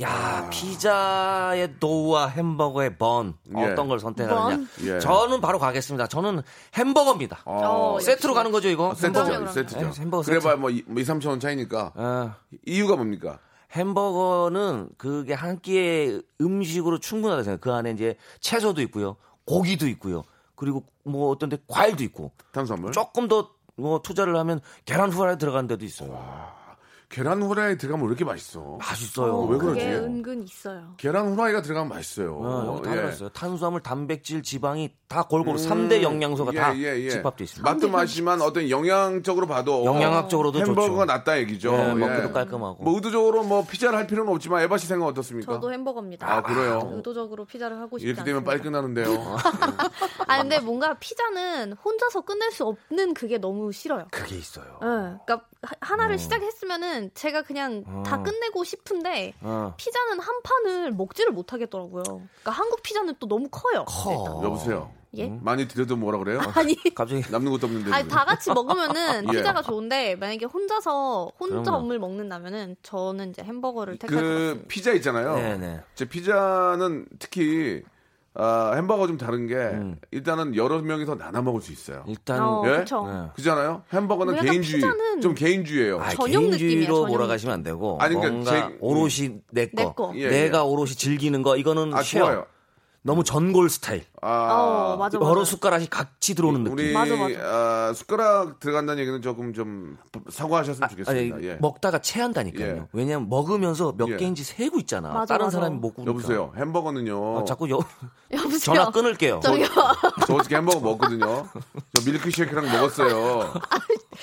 야, 0.00 0.48
피자의 0.50 1.78
도우와 1.78 2.26
햄버거의 2.28 2.98
번 2.98 3.34
예. 3.56 3.62
어떤 3.64 3.88
걸 3.88 4.00
선택하느냐? 4.00 4.56
번? 4.56 4.68
예. 4.82 4.98
저는 4.98 5.40
바로 5.40 5.58
가겠습니다. 5.58 6.08
저는 6.08 6.42
햄버거입니다. 6.76 7.42
어, 7.44 7.94
어, 7.94 8.00
세트로 8.00 8.34
가는 8.34 8.50
거죠 8.50 8.68
이거? 8.68 8.94
세트죠, 8.94 9.24
그럼요, 9.24 9.52
세트죠. 9.52 9.80
네, 9.80 10.00
햄버거 10.00 10.22
그래봐야 10.22 10.56
뭐 10.56 10.70
2, 10.70 10.82
3천 10.84 11.28
원 11.28 11.40
차이니까. 11.40 11.92
아, 11.94 12.36
이유가 12.66 12.96
뭡니까? 12.96 13.38
햄버거는 13.72 14.90
그게 14.98 15.32
한 15.34 15.60
끼의 15.60 16.22
음식으로 16.40 16.98
충분하다 16.98 17.42
생각. 17.44 17.60
그 17.60 17.72
안에 17.72 17.92
이제 17.92 18.16
채소도 18.40 18.80
있고요, 18.82 19.16
고기도 19.44 19.86
있고요, 19.88 20.22
그리고 20.56 20.84
뭐 21.04 21.30
어떤데 21.30 21.58
과일도 21.68 22.02
있고 22.04 22.32
탄수화물. 22.52 22.92
조금 22.92 23.28
더 23.28 23.54
뭐 23.76 24.00
투자를 24.00 24.36
하면 24.36 24.60
계란 24.84 25.10
후라이 25.12 25.38
들어가는 25.38 25.66
데도 25.66 25.84
있어요. 25.84 26.10
계란 27.14 27.40
후라이 27.40 27.78
들어가면 27.78 28.06
왜 28.06 28.08
이렇게 28.10 28.24
맛있어? 28.24 28.76
맛있어요. 28.80 29.42
왜 29.42 29.56
그러지? 29.56 29.78
그게 29.78 29.94
은근 29.94 30.42
있어요. 30.42 30.94
계란 30.96 31.28
후라이가 31.28 31.62
들어가면 31.62 31.88
맛있어요. 31.88 32.34
어, 32.38 32.82
다 32.82 32.90
예. 32.90 32.96
들었어요. 32.96 33.28
탄수화물, 33.28 33.82
단백질, 33.82 34.42
지방이 34.42 34.92
다 35.06 35.22
골고루 35.22 35.56
삼 35.56 35.88
3대 35.88 36.02
영양소가 36.02 36.52
예, 36.54 36.58
다 36.58 36.76
예, 36.76 36.98
예. 37.04 37.10
집합돼 37.10 37.44
있습니다. 37.44 37.70
맛도 37.70 37.88
맛이지만 37.88 38.42
어떤 38.42 38.68
영양적으로 38.68 39.46
봐도 39.46 39.84
영양학적으로도 39.84 40.58
햄버거가 40.58 40.86
좋죠. 40.88 41.04
낫다 41.04 41.38
얘기죠. 41.38 41.72
예, 41.72 41.90
예. 41.90 41.94
먹기도 41.94 42.32
깔끔하고. 42.32 42.82
뭐 42.82 42.96
의도적으로 42.96 43.44
뭐 43.44 43.64
피자를 43.64 43.96
할 43.96 44.08
필요는 44.08 44.32
없지만 44.32 44.62
에바 44.62 44.76
씨 44.78 44.88
생각 44.88 45.06
어떻습니까? 45.06 45.52
저도 45.52 45.72
햄버거입니다. 45.72 46.28
아, 46.28 46.42
그래요? 46.42 46.90
의도적으로 46.96 47.44
피자를 47.44 47.78
하고 47.78 47.96
싶지 47.96 48.08
이렇게 48.08 48.24
되면 48.24 48.38
않습니다. 48.38 48.50
빨리 48.50 48.60
끝나는데요. 48.60 49.36
아 50.26 50.38
근데 50.38 50.58
뭔가 50.58 50.94
피자는 50.94 51.74
혼자서 51.74 52.22
끝낼 52.22 52.50
수 52.50 52.64
없는 52.64 53.14
그게 53.14 53.38
너무 53.38 53.70
싫어요. 53.70 54.06
그게 54.10 54.36
있어요. 54.36 54.64
예, 54.82 54.86
그러니까 55.26 55.42
하- 55.62 55.74
하나를 55.80 56.18
시작했으면은 56.18 57.03
제가 57.14 57.42
그냥 57.42 57.84
다 58.04 58.22
끝내고 58.22 58.64
싶은데 58.64 59.34
어. 59.40 59.74
피자는 59.76 60.20
한 60.20 60.42
판을 60.42 60.92
먹지를 60.92 61.32
못하겠더라고요. 61.32 62.02
그러니까 62.02 62.50
한국 62.50 62.82
피자는 62.82 63.14
또 63.18 63.26
너무 63.26 63.48
커요. 63.50 63.84
커. 63.86 64.40
여보세요. 64.44 64.90
예? 65.16 65.28
많이 65.42 65.68
드려도 65.68 65.96
뭐라 65.96 66.18
그래요? 66.18 66.40
아니 66.54 66.76
갑자기 66.94 67.22
남는 67.30 67.52
것도 67.52 67.66
없는데. 67.66 67.92
아니. 67.92 68.08
다 68.08 68.24
같이 68.24 68.50
먹으면은 68.52 69.26
예. 69.32 69.38
피자가 69.38 69.62
좋은데 69.62 70.16
만약에 70.16 70.46
혼자서 70.46 71.30
혼자 71.38 71.70
그럼요. 71.70 71.92
을 71.92 71.98
먹는다면은 71.98 72.76
저는 72.82 73.30
이제 73.30 73.42
햄버거를 73.42 73.98
택할 73.98 74.16
것그 74.16 74.28
같습니다. 74.28 74.68
피자 74.68 74.92
있잖아요. 74.92 75.36
네네. 75.36 75.80
제 75.94 76.04
피자는 76.06 77.06
특히 77.18 77.82
아, 78.36 78.72
햄버거 78.74 79.06
좀 79.06 79.16
다른 79.16 79.46
게 79.46 79.54
음. 79.54 79.96
일단은 80.10 80.56
여러 80.56 80.80
명이서 80.80 81.16
나눠 81.16 81.40
먹을 81.42 81.60
수 81.60 81.70
있어요. 81.72 82.02
일단 82.08 82.42
어, 82.42 82.62
예? 82.66 82.78
그쵸. 82.78 83.06
네. 83.06 83.30
그잖아요. 83.36 83.82
햄버거는 83.92 84.34
개인주의, 84.40 84.62
피자는 84.80 85.20
좀 85.20 85.34
개인주의예요. 85.34 86.00
아, 86.00 86.10
저녁 86.10 86.50
저녁 86.58 87.06
몰아가시면 87.08 87.54
안 87.54 87.62
되고 87.62 87.96
아니, 88.00 88.16
그러니까 88.16 88.32
뭔가 88.52 88.68
제- 88.70 88.76
오롯이 88.80 89.40
내 89.52 89.66
거, 89.66 89.82
내 89.82 89.92
거. 89.94 90.12
예, 90.16 90.28
내가 90.28 90.58
예. 90.58 90.62
오롯이 90.62 90.90
즐기는 90.90 91.40
거 91.42 91.56
이거는 91.56 91.94
아, 91.94 92.02
쉐어. 92.02 92.24
좋아요. 92.24 92.46
너무 93.06 93.22
전골 93.22 93.68
스타일. 93.68 94.02
아, 94.22 94.28
어, 94.54 94.96
맞아 94.96 95.18
맞아. 95.18 95.30
여러 95.30 95.44
숟가락이 95.44 95.88
같이 95.90 96.34
들어오는 96.34 96.64
느낌. 96.64 96.72
우리 96.72 96.92
맞아, 96.94 97.14
맞아. 97.16 97.34
아, 97.38 97.92
숟가락 97.94 98.60
들어간다는 98.60 98.98
얘기는 99.02 99.20
조금 99.20 99.52
좀 99.52 99.98
사과하셨으면 100.30 100.88
아니, 100.90 101.04
좋겠습니다. 101.04 101.42
예. 101.42 101.58
먹다가 101.60 101.98
체한다니까요. 101.98 102.66
예. 102.66 102.82
왜냐면 102.94 103.28
먹으면서 103.28 103.92
몇 103.98 104.08
예. 104.08 104.16
개인지 104.16 104.42
세고 104.42 104.78
있잖아. 104.80 105.10
맞아, 105.10 105.34
다른 105.34 105.46
맞아. 105.48 105.58
사람이 105.58 105.76
먹고 105.80 106.02
그러니까. 106.02 106.12
여보세요. 106.12 106.52
햄버거는요. 106.56 107.40
아, 107.40 107.44
자꾸 107.44 107.68
여, 107.68 107.78
여보세요. 108.32 108.58
전화 108.58 108.90
끊을게요. 108.90 109.40
저기요. 109.42 109.66
저 110.26 110.34
어저께 110.36 110.56
햄버거 110.56 110.80
먹거든요. 110.80 111.46
저 111.92 112.10
밀크쉐이크랑 112.10 112.64
먹었어요. 112.72 113.52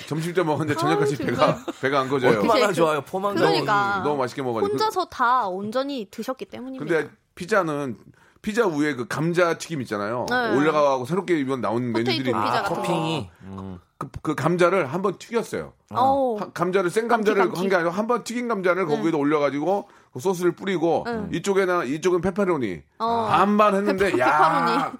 점심 0.08 0.34
때 0.34 0.42
먹었는데 0.42 0.74
저녁까지 0.80 1.18
아우, 1.20 1.26
배가 1.28 1.58
배가 1.80 2.00
안 2.00 2.08
꺼져요. 2.08 2.40
얼마나 2.40 2.66
그- 2.66 2.74
좋아요. 2.74 3.00
포만감. 3.02 3.44
그러니까 3.44 4.00
너무 4.02 4.16
맛있게 4.16 4.42
먹어가지고. 4.42 4.72
혼자서 4.72 5.04
다 5.04 5.46
온전히 5.46 6.08
드셨기 6.10 6.46
때문입니다. 6.46 6.84
근데 6.84 7.10
피자는 7.36 7.96
피자 8.42 8.66
위에 8.66 8.94
그 8.94 9.06
감자 9.06 9.56
튀김 9.56 9.80
있잖아요. 9.82 10.26
네. 10.28 10.56
올라가고 10.56 11.04
새롭게 11.06 11.38
이번 11.38 11.60
나온 11.60 11.92
메뉴들이 11.92 12.32
거. 12.32 12.62
토핑이 12.64 13.30
음. 13.44 13.78
그, 13.96 14.08
그 14.20 14.34
감자를 14.34 14.86
한번 14.92 15.16
튀겼어요. 15.16 15.72
어우, 15.92 16.38
하- 16.40 16.50
감자를 16.50 16.90
생 16.90 17.06
감자를 17.06 17.40
한 17.56 17.68
게 17.68 17.76
아니라 17.76 17.92
한번 17.92 18.24
튀긴 18.24 18.48
감자를 18.48 18.86
거기에다 18.86 19.16
올려가지고 19.16 19.88
그 20.12 20.18
소스를 20.18 20.52
뿌리고 20.52 21.04
이쪽에는 21.32 21.86
이쪽은 21.86 22.20
페퍼로니 22.20 22.82
어. 22.98 23.26
반반 23.30 23.76
했는데 23.76 24.10
페퍼- 24.10 24.18
야 24.18 24.92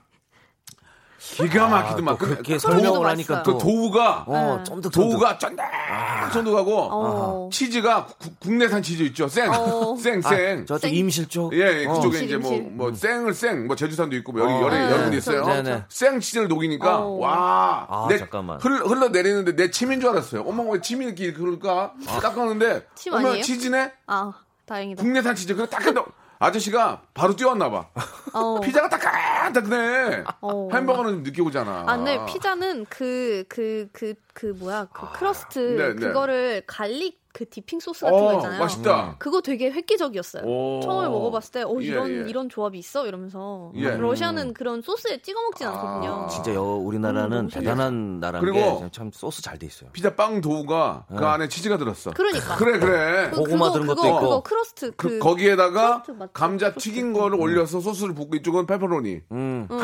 기가 1.23 1.69
막히더만. 1.69 2.15
아, 2.15 2.19
또 2.19 2.25
그렇게 2.27 2.55
그, 2.55 2.59
설명을. 2.59 3.07
하니까 3.07 3.43
그또 3.43 3.59
도우가 3.59 4.25
어, 4.27 4.57
네. 4.59 4.65
쫀득 4.65 4.91
도우가 4.93 5.39
쫀득쫀득하고 5.39 6.89
어. 6.91 7.49
치즈가 7.53 8.07
구- 8.07 8.35
국내산 8.41 8.83
치즈 8.83 9.03
있죠. 9.05 9.29
생, 9.29 9.51
어. 9.53 9.97
생, 10.03 10.21
아, 10.25 10.29
생. 10.29 10.67
저쪽 10.67 10.81
생- 10.89 10.95
임실 10.95 11.29
쪽. 11.29 11.55
예, 11.55 11.83
예, 11.83 11.87
어. 11.87 11.93
그쪽에 11.95 12.19
임실, 12.19 12.25
이제 12.25 12.37
뭐, 12.37 12.53
임실. 12.53 12.71
뭐, 12.73 12.95
생을 12.95 13.35
생, 13.35 13.67
뭐, 13.67 13.77
제주산도 13.77 14.17
있고, 14.17 14.33
뭐, 14.33 14.43
여기 14.43 14.53
어. 14.53 14.61
여러, 14.63 14.75
네, 14.77 14.85
여러 14.91 15.03
군데 15.05 15.17
있어요. 15.19 15.43
그렇죠, 15.45 15.63
그렇죠. 15.63 15.85
생 15.89 16.21
치즈를 16.21 16.49
녹이니까, 16.49 16.99
어. 16.99 17.09
와. 17.19 17.87
아, 17.89 18.07
내, 18.09 18.19
잠깐만. 18.19 18.59
흘러, 18.61 18.85
흘러 18.87 19.09
내리는데 19.09 19.55
내 19.57 19.71
침인 19.71 20.01
줄 20.01 20.11
알았어요. 20.11 20.43
어머, 20.47 20.65
왜 20.65 20.81
침이 20.81 21.05
이렇게 21.07 21.33
그럴까? 21.33 21.93
닦았는데, 22.07 22.87
침 22.97 23.15
어머? 23.15 23.41
치즈네? 23.41 23.93
아 24.07 24.33
다행이다. 24.67 25.03
국내산 25.03 25.35
치즈. 25.35 25.55
그래, 25.55 25.67
닦았다. 25.69 26.05
아저씨가 26.43 27.03
바로 27.15 27.37
뛰어왔나 27.37 27.71
봐. 27.71 27.89
어. 28.35 28.59
피자가 28.61 28.89
따끈따끈해. 28.89 30.25
어. 30.41 30.69
햄버거는 30.73 31.11
좀 31.13 31.23
늦게 31.23 31.41
오잖아. 31.41 31.85
아, 31.87 31.97
네, 31.97 32.19
피자는 32.27 32.87
그, 32.89 33.45
그, 33.49 33.87
그, 33.93 34.15
그, 34.35 34.47
뭐야, 34.47 34.89
그 34.93 35.07
crust, 35.13 35.59
네, 35.61 35.95
네. 35.95 36.07
그거를 36.09 36.65
garlic 36.67 37.22
그 37.33 37.49
dipping 37.49 37.81
소스 37.81 38.05
같은 38.05 38.19
거 38.19 38.27
어, 38.27 38.35
있잖아요. 38.37 38.61
맛있다. 38.61 39.17
그거 39.19 39.41
되게 39.41 39.71
획기적이었어요. 39.71 40.43
오. 40.45 40.81
처음에 40.83 41.09
먹어봤을 41.09 41.51
때, 41.53 41.63
어, 41.63 41.75
예, 41.81 41.85
이런, 41.87 42.11
예. 42.11 42.29
이런 42.29 42.49
조합이 42.51 42.79
있어? 42.79 43.07
이러면서. 43.07 43.73
예. 43.77 43.97
러시아는 43.97 44.53
그런 44.53 44.83
소스에 44.83 45.23
찍어 45.23 45.41
먹진 45.41 45.67
않거든요. 45.69 46.25
아. 46.25 46.29
진짜 46.29 46.55
여, 46.55 46.61
우리나라는 46.63 47.37
너무 47.37 47.49
대단한 47.49 48.21
나라인 48.21 48.45
그리고 48.45 48.81
게참 48.83 49.11
소스 49.15 49.41
잘 49.41 49.59
돼 49.59 49.67
있어요. 49.67 49.89
피자 49.93 50.15
빵 50.15 50.41
도우가 50.43 51.07
그 51.09 51.25
어. 51.25 51.29
안에 51.29 51.49
치즈가 51.49 51.79
들었어. 51.79 52.11
그러니까. 52.11 52.57
그래, 52.57 52.79
그래. 52.79 53.31
그- 53.31 53.37
고구마 53.37 53.67
그거, 53.67 53.73
들은 53.73 53.87
것도 53.87 54.03
그거, 54.03 54.09
있고. 54.09 54.21
그거 54.21 54.43
crust, 54.43 54.91
그, 54.97 55.09
그. 55.09 55.19
거기에다가 55.21 56.03
crust? 56.03 56.29
감자 56.35 56.71
crust. 56.71 56.91
튀긴 56.91 57.13
거를 57.15 57.41
올려서 57.41 57.81
소스를 57.81 58.15
붓고 58.15 58.37
이쪽은 58.37 58.67
페퍼로니. 58.67 59.21
음. 59.33 59.69
응. 59.71 59.79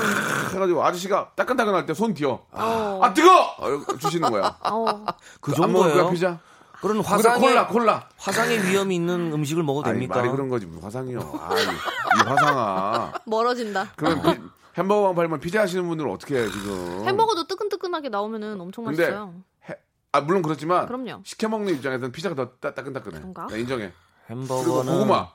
해가지고 0.55 0.85
아저씨가 0.85 1.31
따끈따끈할 1.35 1.87
때 1.87 1.95
손 1.95 2.13
데어. 2.15 2.41
어. 2.53 3.01
아 3.03 3.13
뜨거! 3.15 3.31
어, 3.59 3.97
주시는 3.99 4.31
거야. 4.31 4.57
어. 4.71 5.05
그 5.41 5.53
정도예요. 5.55 6.11
피자? 6.11 6.39
그런 6.81 7.01
화상의 7.01 7.41
콜라 7.41 7.67
콜라. 7.67 8.09
화상의 8.17 8.65
위험이 8.69 8.95
있는 8.97 9.33
음식을 9.33 9.63
먹어도 9.63 9.89
아니, 9.89 9.95
됩니까? 9.99 10.17
말이 10.17 10.31
그런 10.31 10.49
거지 10.49 10.67
무슨 10.67 10.83
화상이요. 10.83 11.19
아이, 11.41 11.63
이 11.65 12.29
화상아. 12.29 13.13
멀어진다. 13.27 13.93
그럼 13.97 14.23
피- 14.23 14.41
햄버거만 14.79 15.15
팔면 15.17 15.41
피자 15.41 15.63
하시는 15.63 15.87
분들은 15.89 16.11
어떻게 16.11 16.39
해 16.39 16.49
지금? 16.49 17.05
햄버거도 17.05 17.47
뜨끈뜨끈하게 17.49 18.11
나오면은 18.11 18.61
엄청 18.61 18.85
근데 18.85 19.03
맛있어요. 19.03 19.35
해- 19.69 19.77
아 20.13 20.21
물론 20.21 20.43
그렇지만 20.43 20.87
그럼요. 20.87 21.23
시켜 21.25 21.49
먹는 21.49 21.75
입장에서는 21.75 22.13
피자가 22.13 22.35
더 22.37 22.51
따, 22.61 22.73
따끈따끈해. 22.75 23.19
그런가? 23.19 23.47
나 23.49 23.57
인정해. 23.57 23.93
그리고 24.29 24.43
햄버거는 24.43 24.93
고구마. 24.93 25.29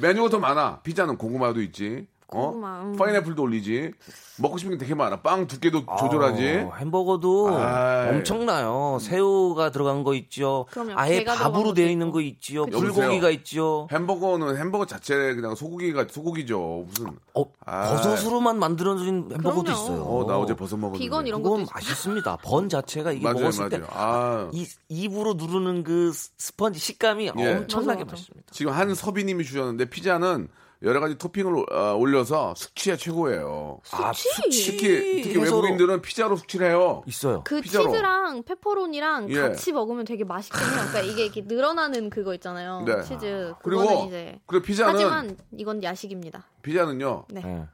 메뉴가 0.00 0.28
더 0.28 0.38
많아. 0.38 0.80
피자는 0.82 1.16
고구마도 1.16 1.60
있지. 1.62 2.06
어? 2.34 2.46
고구마, 2.48 2.82
음. 2.82 2.96
파인애플도 2.96 3.42
올리지. 3.42 3.92
먹고 4.36 4.58
싶은 4.58 4.72
게 4.72 4.78
되게 4.78 4.94
많아. 4.96 5.20
빵 5.22 5.46
두께도 5.46 5.84
조절하지. 5.96 6.64
어, 6.66 6.72
햄버거도 6.76 7.56
아이. 7.56 8.08
엄청나요. 8.08 8.98
새우가 9.00 9.70
들어간 9.70 10.02
거 10.02 10.14
있죠. 10.16 10.66
그럼요. 10.72 10.94
아예 10.96 11.22
밥으로 11.22 11.72
되어. 11.72 11.86
있는 11.88 12.10
거 12.10 12.20
있지요. 12.20 12.64
그쵸. 12.66 12.80
불고기가? 12.80 13.30
있죠. 13.30 13.86
햄버거는 13.92 14.56
햄버거 14.56 14.86
자체 14.86 15.14
그냥 15.34 15.54
소고기가 15.54 16.06
소고기죠. 16.10 16.84
무슨 16.88 17.06
어, 17.34 17.44
아이. 17.64 17.90
버섯으로만 17.94 18.58
만들어진 18.58 19.28
햄버거도 19.32 19.62
그럼요. 19.62 19.82
있어요. 19.82 20.02
어 20.02 20.24
나 20.26 20.38
어제 20.38 20.56
버섯 20.56 20.76
먹었는데. 20.78 20.98
비건 21.04 21.26
이런 21.28 21.40
것도. 21.42 21.66
맛있습니다. 21.72 22.36
bun 22.38 22.68
자체가 22.68 23.12
이게 23.12 23.22
맞아요, 23.22 23.38
먹었을 23.38 23.68
맞아요. 23.68 23.86
아. 23.90 24.50
때 24.52 24.58
이, 24.58 24.66
입으로 24.88 25.34
누르는 25.34 25.84
그 25.84 26.12
스- 26.12 26.30
스펀지 26.38 26.80
식감이 26.80 27.26
예. 27.26 27.54
엄청나게 27.54 28.02
맞아, 28.02 28.04
맞아. 28.04 28.10
맛있습니다. 28.10 28.46
지금 28.50 28.72
한 28.72 28.94
서비님이 28.96 29.44
주셨는데 29.44 29.84
피자는 29.90 30.48
여러 30.84 31.00
가지 31.00 31.16
토핑을 31.16 31.64
어, 31.72 31.94
올려서 31.94 32.54
숙취에 32.56 32.96
최고예요. 32.96 33.80
아, 33.92 34.12
숙취? 34.12 34.72
특히 34.72 35.22
특히 35.22 35.38
외국인들은 35.40 36.02
피자로 36.02 36.36
숙취를 36.36 36.68
해요. 36.68 37.02
있어요. 37.06 37.42
그 37.44 37.60
피자로. 37.62 37.90
치즈랑 37.90 38.42
페퍼로니랑 38.42 39.30
예. 39.30 39.40
같이 39.40 39.72
먹으면 39.72 40.04
되게 40.04 40.24
맛있긴 40.24 40.60
해요. 40.60 40.70
그러니까 40.76 41.00
이게 41.00 41.24
이렇게 41.24 41.40
늘어나는 41.46 42.10
그거 42.10 42.34
있잖아요. 42.34 42.82
네. 42.86 43.02
치즈. 43.02 43.54
그리고 43.62 44.04
이제 44.06 44.38
그리고 44.46 44.62
피자는 44.64 44.94
하지만 44.94 45.36
이건 45.56 45.82
야식입니다. 45.82 46.44
피자는요. 46.62 47.24
네. 47.30 47.42
예. 47.44 47.66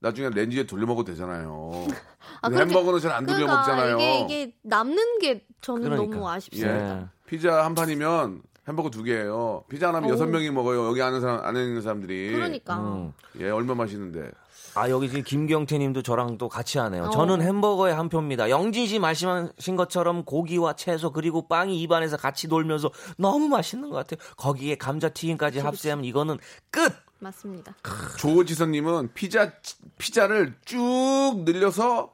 나중에 0.00 0.28
렌지에 0.28 0.64
돌려 0.66 0.84
먹어도 0.84 1.12
되잖아요. 1.12 1.86
아, 2.42 2.50
햄버거는 2.50 3.00
잘 3.00 3.12
안 3.12 3.24
돌려 3.24 3.46
그러니까 3.46 3.56
먹잖아요. 3.56 3.96
이게 3.96 4.20
이게 4.20 4.54
남는 4.62 5.18
게 5.20 5.46
저는 5.62 5.82
그러니까. 5.84 6.14
너무 6.16 6.28
예. 6.30 6.34
아쉽습니다. 6.36 7.12
피자 7.26 7.64
한 7.64 7.74
판이면 7.74 8.42
햄버거 8.66 8.90
두 8.90 9.02
개예요. 9.02 9.64
피자 9.68 9.88
하나면 9.88 10.10
오. 10.10 10.12
여섯 10.12 10.26
명이 10.26 10.50
먹어요. 10.50 10.86
여기 10.86 11.02
아는 11.02 11.20
사람 11.20 11.44
안에 11.44 11.62
있는 11.62 11.82
사람들이. 11.82 12.32
그러니까 12.32 12.78
음. 12.78 13.12
예, 13.40 13.50
얼마 13.50 13.74
맛있는데. 13.74 14.30
아 14.76 14.90
여기 14.90 15.08
지금 15.08 15.22
김경태 15.22 15.78
님도 15.78 16.02
저랑 16.02 16.36
또 16.38 16.48
같이 16.48 16.78
하네요. 16.78 17.04
어. 17.04 17.10
저는 17.10 17.42
햄버거의 17.42 17.94
한 17.94 18.08
표입니다. 18.08 18.50
영진 18.50 18.86
씨 18.86 18.98
말씀하신 18.98 19.76
것처럼 19.76 20.24
고기와 20.24 20.72
채소 20.74 21.12
그리고 21.12 21.46
빵이 21.46 21.80
입안에서 21.82 22.16
같이 22.16 22.48
놀면서 22.48 22.90
너무 23.16 23.48
맛있는 23.48 23.90
것 23.90 23.96
같아요. 23.96 24.18
거기에 24.36 24.76
감자 24.76 25.08
튀김까지 25.08 25.60
합세하면 25.60 26.04
이거는 26.04 26.38
끝! 26.70 26.92
맞습니다. 27.20 27.74
조지선님은 28.18 29.10
피자 29.14 29.52
피자를 29.96 30.54
쭉 30.64 31.42
늘려서 31.44 32.12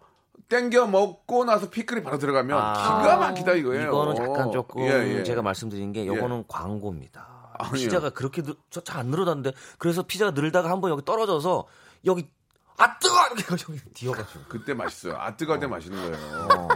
땡겨 0.50 0.86
먹고 0.88 1.44
나서 1.46 1.70
피클이 1.70 2.02
바로 2.02 2.18
들어가면 2.18 2.58
아. 2.58 3.00
기가 3.00 3.16
막히다 3.16 3.52
이거예요. 3.54 3.88
이거는 3.88 4.16
약간 4.18 4.50
조금 4.52 4.82
예, 4.82 5.18
예. 5.18 5.22
제가 5.22 5.40
말씀드린 5.40 5.92
게 5.92 6.06
요거는 6.06 6.44
광고입니다. 6.48 7.54
아니요. 7.58 7.72
피자가 7.72 8.10
그렇게 8.10 8.42
잘 8.70 8.98
안 8.98 9.06
늘어났는데 9.06 9.52
그래서 9.78 10.02
피자가 10.02 10.32
늘다가 10.32 10.68
한 10.70 10.80
번 10.82 10.90
여기 10.90 11.04
떨어져서 11.04 11.66
여기 12.06 12.28
아 12.76 12.98
뜨거 12.98 13.14
이렇게 13.36 13.44
여기 13.70 13.80
뒤어가지고 13.94 14.44
그때 14.48 14.74
맛있어요. 14.74 15.16
아 15.16 15.36
뜨거울 15.36 15.60
때 15.60 15.66
맛있는 15.66 15.98
거예요. 16.10 16.48
어. 16.48 16.68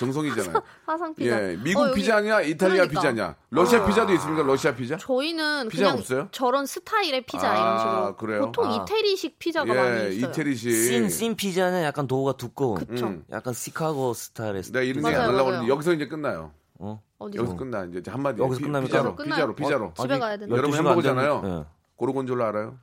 정성이잖아요. 0.00 0.62
화상 0.86 1.14
피자. 1.14 1.50
예, 1.50 1.56
미국 1.62 1.82
어, 1.82 1.92
피자냐 1.92 2.40
이탈리아 2.42 2.86
그러니까. 2.86 3.00
피자냐 3.00 3.36
러시아 3.50 3.84
피자도 3.86 4.12
있습니까? 4.14 4.42
러시아 4.42 4.74
피자? 4.74 4.96
저희는 4.96 5.68
피자가 5.68 5.90
그냥 5.90 5.98
없어요? 6.00 6.28
저런 6.32 6.66
스타일의 6.66 7.22
피자 7.26 7.50
아, 7.50 7.54
이런 7.56 7.78
식으로 7.78 8.16
그래요? 8.16 8.40
보통 8.46 8.64
아. 8.66 8.74
이태리식 8.86 9.38
피자가 9.38 9.72
많이 9.72 10.00
예, 10.00 10.08
있어요. 10.10 10.30
이태리식. 10.30 10.70
씬, 10.72 11.08
씬 11.08 11.36
피자는 11.36 11.82
약간 11.84 12.06
도우가 12.06 12.32
두꺼운 12.38 12.84
그쵸. 12.84 13.06
음. 13.06 13.24
약간 13.30 13.52
시카고 13.54 14.14
스타일의 14.14 14.62
내가 14.72 14.82
이런 14.82 15.04
얘기 15.06 15.16
안 15.16 15.28
하려고. 15.28 15.50
했는데 15.50 15.68
여기서 15.72 15.92
이제 15.92 16.06
끝나요. 16.08 16.52
어? 16.78 17.02
어디서? 17.18 17.42
여기서 17.42 17.56
끝나 17.56 17.84
이제 17.84 18.10
한마디. 18.10 18.40
여기서 18.42 18.58
피- 18.58 18.64
끝납니까? 18.64 18.96
피자로 18.98 19.16
끝나요? 19.16 19.34
피자로 19.34 19.54
피자로. 19.54 19.92
집에 20.00 20.18
가야 20.18 20.36
되나? 20.38 20.56
여러분 20.56 20.70
12시가 20.72 20.76
햄버거잖아요. 20.78 21.34
안 21.34 21.42
되는- 21.42 21.60
예. 21.60 21.64
고르곤졸라 21.96 22.48
알아요? 22.48 22.78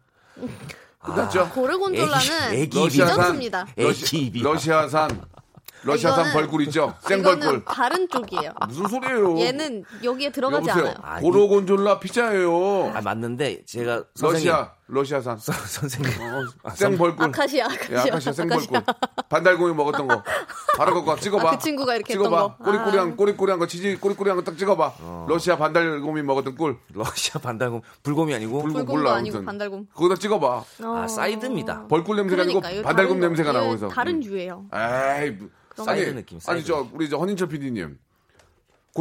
아, 0.99 1.13
끝났죠? 1.13 1.49
고르곤졸라는 1.49 2.53
애기- 2.53 2.61
애기 2.61 2.79
러시아산 2.99 3.41
애기 3.77 4.41
러시아산 4.43 5.21
러시아산 5.83 6.25
이거는- 6.25 6.33
벌꿀 6.33 6.61
있죠? 6.63 6.93
이거는 7.05 7.23
생벌꿀. 7.23 7.65
다른 7.65 8.07
쪽이에요. 8.09 8.51
무슨 8.67 8.87
소리예요? 8.87 9.39
얘는 9.39 9.83
여기에 10.03 10.31
들어가지 10.31 10.69
여보세요. 10.69 10.85
않아요. 10.89 10.95
아, 11.03 11.19
고르곤졸라 11.19 11.99
피자예요. 11.99 12.91
아 12.95 13.01
맞는데 13.01 13.63
제가 13.65 14.03
선생님 14.15 14.51
러시아 14.51 14.71
러시아산. 14.89 15.37
선생님. 15.37 16.11
어, 16.63 16.69
생벌꿀. 16.71 17.25
아카시아, 17.27 17.65
예, 17.91 17.97
아카시아. 17.97 18.13
아카시아 18.13 18.31
생벌꿀. 18.33 18.81
반달곰이 19.29 19.73
먹었던 19.73 20.07
거. 20.07 20.23
바로 20.77 20.93
그거 20.93 21.15
찍어봐. 21.17 21.47
아, 21.49 21.51
그 21.51 21.57
친구가 21.59 21.95
이렇게 21.95 22.13
찍어봐. 22.13 22.29
했던 22.41 22.57
거. 22.57 22.63
아. 22.63 22.65
꼬리꼬리한 22.65 23.15
꼬리꼬리한 23.17 23.59
거 23.59 23.67
치즈 23.67 23.99
꼬리꼬리한 23.99 24.37
거 24.37 24.43
딱 24.43 24.57
찍어봐. 24.57 25.25
러시아 25.27 25.57
반달곰이 25.57 26.21
먹었던 26.21 26.55
꿀. 26.55 26.77
러시아 26.93 27.39
반달곰 27.41 27.81
불곰이 28.03 28.33
아니고 28.35 28.61
불- 28.61 28.71
불곰도 28.71 28.91
몰라, 28.93 29.15
아니고 29.15 29.37
아무튼. 29.37 29.45
반달곰. 29.45 29.87
거기다 29.93 30.15
찍어봐. 30.15 30.63
아 30.83 31.07
사이드입니다. 31.07 31.87
벌꿀 31.87 32.15
냄새가 32.17 32.43
그러니까 32.43 32.67
아니고 32.69 32.83
반달곰 32.83 33.19
냄새가 33.19 33.49
얘 33.49 33.53
나고 33.53 33.77
서 33.77 33.87
다른 33.89 34.19
류예요. 34.21 34.65
에이, 34.73 35.31
뭐, 35.31 35.49
사이드 35.85 36.15
느낌, 36.15 36.37
아니 36.47 36.61
사이드. 36.61 36.65
저 36.65 36.87
우리 36.93 37.09
저 37.09 37.17
헌인철 37.17 37.49
PD님. 37.49 37.97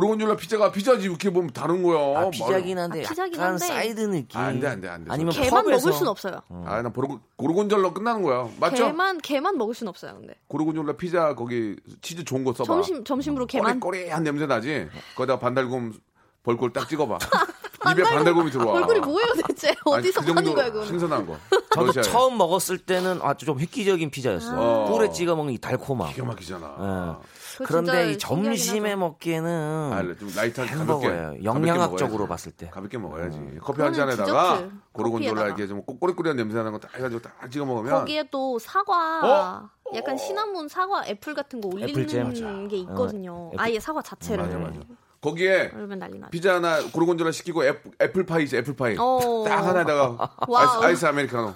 고르곤졸라 0.00 0.36
피자가 0.36 0.72
피자지 0.72 1.06
이렇게 1.06 1.30
보면 1.30 1.52
다른 1.54 1.82
거야. 1.82 2.18
아, 2.26 2.28
피자긴 2.28 2.78
한데 2.78 3.02
아, 3.02 3.08
피자긴 3.08 3.32
약간 3.40 3.52
한데. 3.52 3.64
사이드 3.64 4.00
느낌. 4.02 4.38
아, 4.38 4.44
안 4.44 4.60
돼, 4.60 4.66
안 4.68 4.78
돼, 4.82 4.88
안 4.88 5.02
돼. 5.02 5.10
아니면 5.10 5.32
개만 5.32 5.64
펍에서- 5.64 5.70
먹을 5.70 5.92
순 5.94 6.06
없어요. 6.08 6.42
아, 6.66 6.82
나 6.82 6.90
고르, 6.90 7.08
고르곤졸라 7.36 7.94
끝나는 7.94 8.20
거야. 8.20 8.46
맞죠? 8.60 8.88
개만 8.88 9.18
개만 9.22 9.56
먹을 9.56 9.74
순 9.74 9.88
없어요. 9.88 10.16
근데 10.20 10.34
고르곤졸라 10.48 10.98
피자 10.98 11.34
거기 11.34 11.76
치즈 12.02 12.24
좋은 12.24 12.44
거 12.44 12.52
써봐. 12.52 12.66
점심 12.66 13.04
점심으로 13.04 13.46
개만 13.46 13.80
꼬리꼬리한 13.80 14.22
냄새 14.22 14.44
나지. 14.46 14.86
거기다 15.14 15.38
반달곰 15.38 15.94
벌꿀 16.42 16.74
딱 16.74 16.86
찍어봐. 16.90 17.16
입에 17.92 18.02
반달곰이 18.02 18.50
들어와. 18.50 18.74
얼굴이 18.74 19.00
뭐예요 19.00 19.28
대체? 19.46 19.68
아니, 19.68 19.76
어디서 19.84 20.20
그 20.20 20.26
파는 20.26 20.44
정도 20.44 20.54
거야 20.56 20.70
그거? 20.72 20.84
신선한 20.84 21.26
거. 21.26 21.36
저도 21.72 21.86
러시아에. 21.86 22.02
처음 22.02 22.36
먹었을 22.36 22.76
때는 22.78 23.20
아주 23.22 23.46
좀 23.46 23.58
획기적인 23.60 24.10
피자였어요. 24.10 24.58
어. 24.60 24.90
꿀에 24.92 25.10
찍어 25.10 25.36
먹는 25.36 25.54
이 25.54 25.58
달콤함. 25.58 26.12
기가 26.12 26.26
막히잖아. 26.26 26.76
예. 27.22 27.26
그런데 27.64 28.12
이 28.12 28.18
점심에. 28.18 28.96
먹기에는 28.96 29.90
아, 29.92 30.02
좀 30.18 30.30
light한 30.34 30.68
햄버거예요. 30.68 31.22
가볍게, 31.22 31.44
영양학적으로 31.44 32.26
봤을 32.26 32.52
때. 32.52 32.68
가볍게 32.70 32.98
먹어야지. 32.98 33.38
커피 33.60 33.78
그거는 33.78 33.84
한 33.86 33.94
잔에다가 33.94 34.68
고르곤졸라. 34.92 35.46
이렇게 35.46 35.66
좀 35.66 35.82
꼬리꼬리한 35.82 36.36
냄새 36.36 36.56
나는 36.56 36.72
거딱 36.72 36.94
해가지고 36.96 37.20
딱 37.22 37.50
찍어 37.50 37.64
먹으면 37.64 37.92
거기에 37.92 38.24
또 38.30 38.58
사과, 38.58 39.20
어? 39.62 39.70
약간 39.94 40.16
시나몬 40.16 40.68
사과 40.68 41.04
애플 41.06 41.34
같은 41.34 41.60
거 41.60 41.68
올리는 41.68 41.88
apple잼. 41.90 42.68
게 42.68 42.76
있거든요. 42.78 43.32
어, 43.34 43.52
아예 43.58 43.78
사과 43.78 44.02
자체를. 44.02 44.44
맞아 44.44 44.58
맞아. 44.58 44.80
거기에 45.20 45.72
난리 45.98 46.18
나죠. 46.18 46.30
피자 46.30 46.54
하나 46.56 46.80
고르곤졸라 46.92 47.32
시키고 47.32 47.64
애플, 47.64 47.90
애플파이 48.00 48.44
있어 48.44 48.56
애플파이 48.58 48.96
어. 48.98 49.44
딱 49.46 49.66
하나에다가. 49.66 50.36
아이스, 50.54 50.76
아이스 50.84 51.06
아메리카노. 51.06 51.54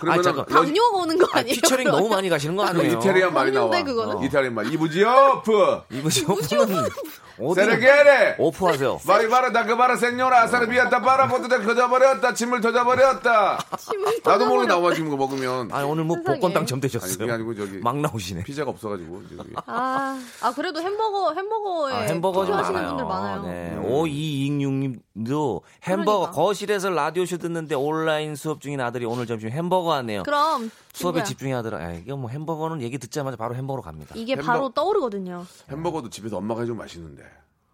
그러면은 0.00 0.22
잠깐. 0.22 0.44
러- 0.48 0.62
당뇨 0.62 0.82
오는 0.94 1.18
거 1.18 1.26
아, 1.32 1.38
아니에요? 1.38 1.54
피처링 1.54 1.88
너무 1.88 2.08
많이 2.08 2.28
가시는 2.28 2.56
거그 2.56 2.68
아니에요? 2.68 2.98
이태리안 2.98 3.32
말이 3.34 3.52
나와. 3.52 3.70
그거는? 3.84 4.22
이태리안 4.24 4.54
말. 4.54 4.66
오프는 6.28 6.62
어디 6.62 6.74
세레게레 7.54 8.36
오프하세요. 8.38 9.00
마리 9.06 9.28
바라 9.28 9.52
다 9.52 9.64
그 9.64 9.76
바라 9.76 9.96
생뇨라 9.96 10.42
아사르비아타 10.42 11.00
바라보드다 11.00 11.60
거져버렸다 11.60 12.34
침을 12.34 12.60
터져버렸다 12.60 13.58
나도 14.24 14.46
모르게 14.46 14.66
나와 14.68 14.92
지금 14.94 15.16
먹으면 15.16 15.70
아니 15.72 15.86
오늘 15.86 16.04
뭐 16.04 16.16
세상에. 16.16 16.34
복권 16.36 16.48
아니 16.48 16.54
당첨 16.54 16.80
되셨어요. 16.80 17.18
그게 17.18 17.30
아니고 17.32 17.54
저기 17.54 17.78
막 17.78 17.96
나오시네. 17.98 18.42
피자가 18.44 18.70
없어가지고 18.70 19.22
저기. 19.36 19.50
아, 19.66 20.20
아 20.42 20.52
그래도 20.54 20.80
햄버거 20.80 21.32
햄버거에 21.34 21.94
아, 21.94 22.00
햄버거 22.00 22.44
좀 22.46 22.56
많아요. 22.56 22.88
분들 22.88 23.04
많아요. 23.04 23.42
네. 23.44 23.70
음. 23.76 23.82
5226님도 23.90 25.60
햄버거 25.84 26.18
그러니까. 26.20 26.30
거실에서 26.32 26.90
라디오 26.90 27.24
쇼 27.26 27.38
듣는데 27.38 27.74
온라인 27.74 28.34
수업 28.34 28.60
중인 28.60 28.80
아들이 28.80 29.04
오늘 29.06 29.26
점심 29.26 29.50
햄버거 29.50 29.92
하네요. 29.94 30.22
그럼 30.24 30.70
수업에 30.92 31.22
집중해야 31.24 31.58
하더라. 31.58 31.78
아, 31.78 31.92
이게 31.92 32.12
뭐 32.14 32.28
햄버거는 32.30 32.82
얘기 32.82 32.98
듣자마자 32.98 33.36
바로 33.36 33.54
햄버거로 33.54 33.82
갑니다. 33.82 34.14
이게 34.16 34.34
햄버- 34.34 34.44
바로 34.46 34.68
떠오르거든요. 34.70 35.46
햄버거도 35.70 36.10
집에서 36.10 36.36
엄마가 36.38 36.60
해주면 36.62 36.78
맛있는데 36.78 37.24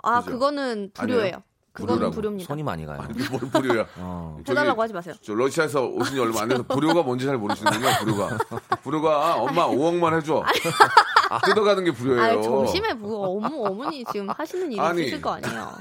아 0.02 0.20
그죠? 0.20 0.32
그거는 0.32 0.90
불효예요. 0.94 1.20
아니에요? 1.22 1.42
그거는 1.76 1.94
불효라고. 1.94 2.10
불효입니다. 2.14 2.46
손이 2.48 2.62
많이 2.62 2.86
가요. 2.86 3.06
이게 3.14 3.28
뭘 3.28 3.40
불효야 3.50 3.86
어. 3.98 4.36
저기 4.46 4.50
해달라고 4.58 4.82
하지 4.82 4.92
마세요. 4.94 5.14
저 5.22 5.34
러시아에서 5.34 5.84
오신 5.86 6.14
지 6.14 6.20
얼마 6.20 6.42
안 6.42 6.48
돼서 6.48 6.62
불효가 6.62 7.02
뭔지 7.02 7.26
잘 7.26 7.36
모르시는군요 7.38 7.88
불효가 8.00 8.38
불효가 8.82 9.34
엄마 9.36 9.66
5억만 9.68 10.16
해줘 10.16 10.42
뜯어가는 11.44 11.84
게 11.84 11.90
불효예요 11.92 12.38
아 12.38 12.42
점심에 12.42 12.94
뭐 12.94 13.36
어머 13.36 13.48
어머니 13.68 14.04
지금 14.12 14.28
하시는 14.30 14.70
일이 14.70 14.80
아니. 14.80 15.02
있으실 15.02 15.20
거 15.20 15.30
아니에요. 15.34 15.72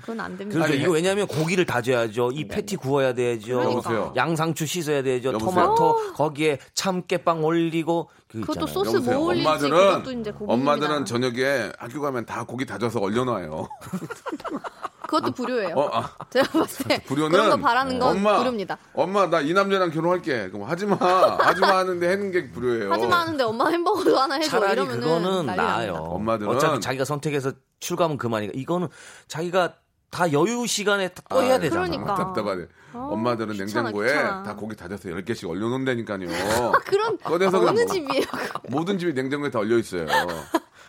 그건 0.00 0.20
안 0.20 0.36
됩니다. 0.36 0.58
그렇죠. 0.60 0.72
아니, 0.72 0.82
이거 0.82 0.92
왜냐하면 0.92 1.26
고기를 1.26 1.64
다져야죠. 1.66 2.30
이 2.32 2.48
패티 2.48 2.76
구워야 2.76 3.12
되죠. 3.14 3.56
그러니까. 3.58 3.70
여보세요? 3.72 4.12
양상추 4.16 4.66
씻어야 4.66 5.02
되죠. 5.02 5.28
여보세요? 5.32 5.50
토마토 5.50 6.12
거기에 6.14 6.58
참깨빵 6.74 7.44
올리고 7.44 8.08
그 8.28 8.40
그것도 8.40 8.66
있잖아요. 8.66 8.84
소스 8.84 8.96
뭐 9.10 9.26
올릴지 9.26 9.46
엄마들은 9.46 9.70
그것도 9.76 10.12
이제 10.12 10.30
고민입니다. 10.32 10.52
엄마들은 10.72 11.04
저녁에 11.04 11.70
학교 11.78 12.00
가면 12.00 12.26
다 12.26 12.44
고기 12.44 12.66
다져서 12.66 13.00
얼려놔요. 13.00 13.68
그것도 15.06 15.32
불효예요. 15.32 15.74
어, 15.76 15.90
아, 15.92 16.10
제가 16.30 16.58
봤을 16.60 16.86
때 16.86 17.02
불효는 17.06 17.30
그런 17.30 17.50
거 17.50 17.56
바라는 17.58 17.98
건 17.98 18.16
엄마, 18.16 18.38
불효입니다. 18.38 18.78
엄마 18.94 19.28
나 19.28 19.40
이 19.40 19.52
남자랑 19.52 19.90
결혼할게. 19.90 20.50
그럼 20.50 20.68
하지 20.68 20.86
마, 20.86 20.96
하지 20.96 21.60
마 21.60 21.78
하는데 21.78 22.06
하는 22.08 22.30
게 22.30 22.50
불효예요. 22.50 22.90
하지만 22.92 23.20
하는데 23.20 23.44
엄마 23.44 23.68
햄버거도 23.68 24.18
하나 24.18 24.36
해줘 24.36 24.48
차라리 24.50 24.72
이러면은 24.72 25.00
그거는 25.00 25.46
나아요. 25.56 25.92
납니다. 25.92 26.00
엄마들은 26.14 26.50
어차피 26.56 26.80
자기가 26.80 27.04
선택해서 27.04 27.52
출가면 27.80 28.16
그만이니까 28.18 28.58
이거는 28.58 28.88
자기가 29.28 29.74
다 30.10 30.32
여유 30.32 30.66
시간에 30.66 31.10
또 31.28 31.42
해야 31.42 31.58
되잖아. 31.58 31.86
그러니까. 31.86 32.14
답답하네. 32.14 32.66
어, 32.94 33.08
엄마들은 33.12 33.54
귀찮아, 33.54 33.82
냉장고에 33.90 34.06
귀찮아. 34.06 34.42
다 34.44 34.54
고기 34.54 34.76
다져서 34.76 35.08
10개씩 35.08 35.50
얼려놓는다니까요. 35.50 36.72
그런 36.86 37.18
꺼내서 37.18 37.58
어느 37.60 37.80
먹- 37.80 37.86
집이에요? 37.88 38.22
모든 38.70 38.96
집이 38.98 39.12
냉장고에 39.14 39.50
다 39.50 39.58
얼려 39.58 39.76
있어요. 39.78 40.06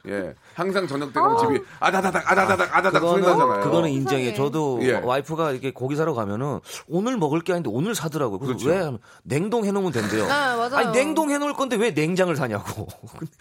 예. 0.08 0.34
항상 0.54 0.88
저녁 0.88 1.14
때 1.14 1.20
가면 1.20 1.38
집이 1.38 1.60
아다다닥 1.80 2.32
아다다닥 2.32 2.76
아다닥 2.78 3.02
소리 3.02 3.22
나잖아요. 3.22 3.62
그거는 3.64 3.90
인정해. 3.90 4.26
세상에. 4.26 4.36
저도 4.38 4.80
예. 4.84 4.94
와이프가 4.94 5.52
이렇게 5.52 5.72
고기 5.72 5.96
사러 5.96 6.14
가면은 6.14 6.60
오늘 6.88 7.18
먹을 7.18 7.42
게 7.42 7.54
아닌데 7.54 7.70
오늘 7.74 7.96
사더라고요. 7.96 8.40
그래서 8.40 8.58
그렇죠. 8.58 8.70
왜 8.70 8.78
하면 8.84 9.00
냉동해 9.24 9.72
놓으면 9.72 9.92
된대요. 9.92 10.24
네, 10.28 10.30
맞아요. 10.30 10.76
아니 10.76 10.92
냉동해 10.92 11.38
놓을 11.38 11.54
건데 11.54 11.76
왜 11.76 11.92
냉장을 11.92 12.36
사냐고. 12.36 12.88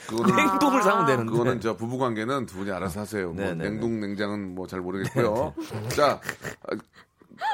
그거는 0.06 0.34
냉동을 0.36 0.82
사면 0.82 1.06
되는데. 1.06 1.30
그거는 1.32 1.60
저 1.60 1.76
부부 1.76 1.98
관계는 1.98 2.46
두 2.46 2.56
분이 2.58 2.70
알아서 2.70 3.00
하세요. 3.00 3.32
뭐. 3.32 3.44
냉동 3.54 4.00
냉장은 4.00 4.54
뭐 4.54 4.66
잘 4.66 4.80
모르겠고요. 4.80 5.54
자 5.94 6.20
어, 6.70 6.76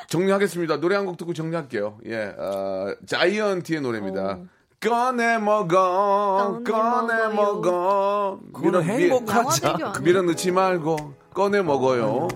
정리하겠습니다. 0.08 0.78
노래 0.80 0.96
한 0.96 1.06
곡 1.06 1.16
듣고 1.16 1.32
정리할게요. 1.32 1.98
예, 2.06 2.34
어, 2.38 2.94
자이언티의 3.06 3.80
노래입니다. 3.80 4.38
꺼내 4.80 5.36
먹어, 5.36 6.62
꺼내. 6.64 7.34
먹어. 7.34 8.38
밀어- 8.54 8.80
행복하자. 8.80 9.92
밀어 10.02 10.22
넣지 10.22 10.50
말고 10.50 10.96
꺼내 11.34 11.60
먹어요. 11.60 12.28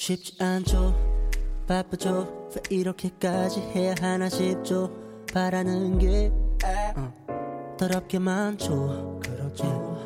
쉽지 0.00 0.42
않죠. 0.42 0.94
바쁘죠. 1.66 2.50
왜 2.54 2.76
이렇게까지 2.76 3.60
해야 3.74 3.94
하나 4.00 4.28
싶죠. 4.28 4.90
바라는 5.32 5.98
게 5.98 6.32
어, 6.96 7.76
더럽게 7.78 8.18
많죠 8.18 9.20
그렇죠. 9.22 9.98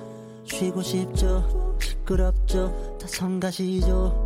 쉬고 0.45 0.83
싶죠. 0.83 1.77
시끄럽죠. 1.81 2.99
다 3.01 3.07
성가시죠 3.09 4.26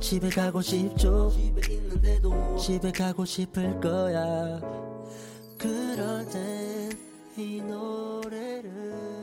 집에 0.00 0.28
가고 0.30 0.60
싶죠? 0.62 1.30
집에 1.30 1.74
있는데도 1.74 2.56
집에 2.56 2.90
가고 2.90 3.24
싶을 3.24 3.80
거야. 3.80 4.60
그럴 5.58 6.26
땐 6.30 7.10
이 7.36 7.60
노래를 7.62 9.19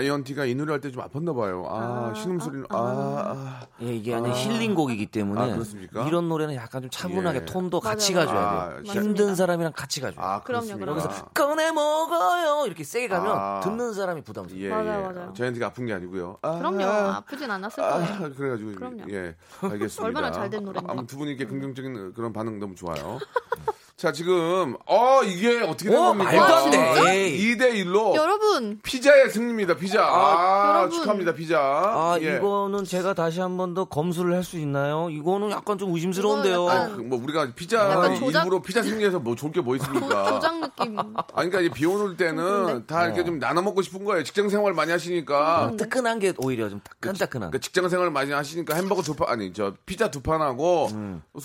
자이언티가 0.00 0.44
이 0.44 0.54
노래 0.54 0.72
할 0.72 0.80
때 0.80 0.90
좀 0.92 1.02
아팠나 1.02 1.34
봐요. 1.34 1.66
아, 1.70 2.12
신음소리는 2.14 2.66
아, 2.68 2.76
아. 2.76 3.60
예, 3.82 3.94
이게 3.96 4.14
아니 4.14 4.30
힐링곡이기 4.30 5.06
때문에 5.06 5.40
아, 5.40 5.46
그렇습니까? 5.54 6.06
이런 6.06 6.28
노래는 6.28 6.54
약간 6.54 6.82
좀 6.82 6.90
차분하게 6.90 7.38
예. 7.40 7.44
톤도 7.46 7.80
같이 7.80 8.12
맞아요. 8.12 8.26
가줘야 8.26 8.40
아, 8.42 8.68
돼요. 8.68 8.76
맞습니다. 8.86 9.00
힘든 9.02 9.34
사람이랑 9.34 9.72
같이 9.74 10.00
가줘요. 10.02 10.22
아, 10.22 10.42
그럼요? 10.42 10.76
그럼요. 10.78 11.00
그래서 11.00 11.24
꺼내 11.32 11.72
먹어요 11.72 12.66
이렇게 12.66 12.84
세게 12.84 13.08
가면 13.08 13.32
아. 13.36 13.60
듣는 13.60 13.94
사람이 13.94 14.22
부담스러워. 14.22 14.62
예, 14.64 14.68
맞아요, 14.68 15.08
예. 15.08 15.12
맞아요. 15.14 15.32
자이언티가 15.32 15.66
아픈 15.66 15.86
게 15.86 15.94
아니고요. 15.94 16.38
아, 16.42 16.58
그럼요. 16.58 16.82
아프진 16.84 17.50
않았을 17.50 17.82
거예요. 17.82 18.04
아, 18.04 18.28
그래가지고 18.36 18.74
그럼요. 18.74 19.02
예 19.10 19.34
알겠습니다. 19.62 20.02
얼마나 20.04 20.30
잘 20.30 20.50
된 20.50 20.62
노래인지. 20.62 20.86
아무 20.90 21.06
두 21.06 21.16
분이 21.16 21.30
이렇게 21.30 21.46
긍정적인 21.46 22.12
그런 22.14 22.32
반응 22.34 22.58
너무 22.58 22.74
좋아요. 22.74 23.18
자 23.96 24.12
지금 24.12 24.76
어 24.84 25.22
이게 25.24 25.62
어떻게 25.62 25.88
된 25.88 25.98
어, 25.98 26.08
겁니까? 26.08 26.30
말도 26.30 26.54
안 26.54 26.70
돼. 26.70 27.30
2대 27.32 27.72
1로 27.82 28.14
여러분 28.14 28.78
피자의 28.82 29.30
승리입니다. 29.30 29.76
피자. 29.76 30.04
아, 30.04 30.74
여러분. 30.80 30.90
축하합니다. 30.90 31.32
피자. 31.32 31.58
아 31.58 32.18
예. 32.20 32.36
이거는 32.36 32.84
제가 32.84 33.14
다시 33.14 33.40
한 33.40 33.56
번 33.56 33.72
더 33.72 33.86
검수를 33.86 34.34
할 34.34 34.44
수 34.44 34.58
있나요? 34.58 35.08
이거는 35.08 35.50
약간 35.50 35.78
좀 35.78 35.94
의심스러운데요. 35.94 36.68
아, 36.68 36.74
약간- 36.74 36.96
그, 36.98 37.00
뭐 37.04 37.18
우리가 37.22 37.48
피자 37.56 38.14
조작- 38.18 38.40
일부러 38.44 38.60
피자 38.60 38.82
승리해서 38.82 39.18
뭐 39.18 39.34
좋을 39.34 39.50
게 39.52 39.62
뭐 39.62 39.74
있습니까? 39.76 40.24
조장 40.28 40.60
느낌. 40.60 40.98
아니 40.98 41.50
그러니까 41.50 41.60
이비 41.62 41.86
오는 41.86 42.18
때는? 42.18 42.86
다 42.86 43.06
이렇게 43.06 43.24
좀 43.24 43.38
나눠 43.38 43.62
먹고 43.62 43.80
싶은 43.80 44.04
거예요. 44.04 44.22
직장 44.24 44.50
생활 44.50 44.74
많이 44.74 44.92
하시니까. 44.92 45.72
뜨끈한 45.78 46.18
게 46.18 46.34
오히려 46.36 46.68
좀 46.68 46.80
따끈따끈한. 47.00 47.50
그러니까 47.50 47.58
직장 47.64 47.88
생활 47.88 48.10
많이 48.10 48.30
하시니까 48.30 48.74
햄버거 48.74 49.00
두 49.00 49.14
판 49.14 49.30
아니 49.30 49.54
저 49.54 49.72
피자 49.86 50.10
두 50.10 50.20
판하고 50.20 50.90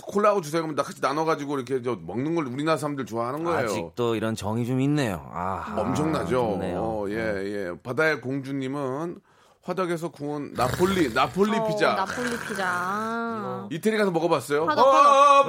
콜라하고 0.04 0.42
주세요 0.42 0.62
그러면 0.62 0.76
다 0.76 0.84
같이 0.84 1.00
나눠 1.00 1.24
가지고 1.24 1.56
이렇게 1.56 1.82
저 1.82 1.96
먹는 1.96 2.36
걸 2.36 2.41
우리나라 2.48 2.78
사람들 2.78 3.06
좋아하는 3.06 3.44
거예요. 3.44 3.66
아직도 3.66 4.16
이런 4.16 4.36
정이 4.36 4.66
좀 4.66 4.80
있네요. 4.82 5.30
아, 5.34 5.76
엄청나죠. 5.78 6.60
어, 6.76 7.06
예, 7.10 7.16
예. 7.16 7.72
바다의 7.82 8.22
공주님은 8.22 9.20
화덕에서 9.64 10.10
구운 10.10 10.54
나폴리, 10.54 11.14
나폴리 11.14 11.58
어, 11.58 11.68
피자. 11.68 11.94
나폴리 11.94 12.32
피자. 12.48 12.66
아. 12.68 13.68
이태리 13.72 13.98
가서 13.98 14.10
먹어봤어요? 14.10 14.66
화덕, 14.66 15.46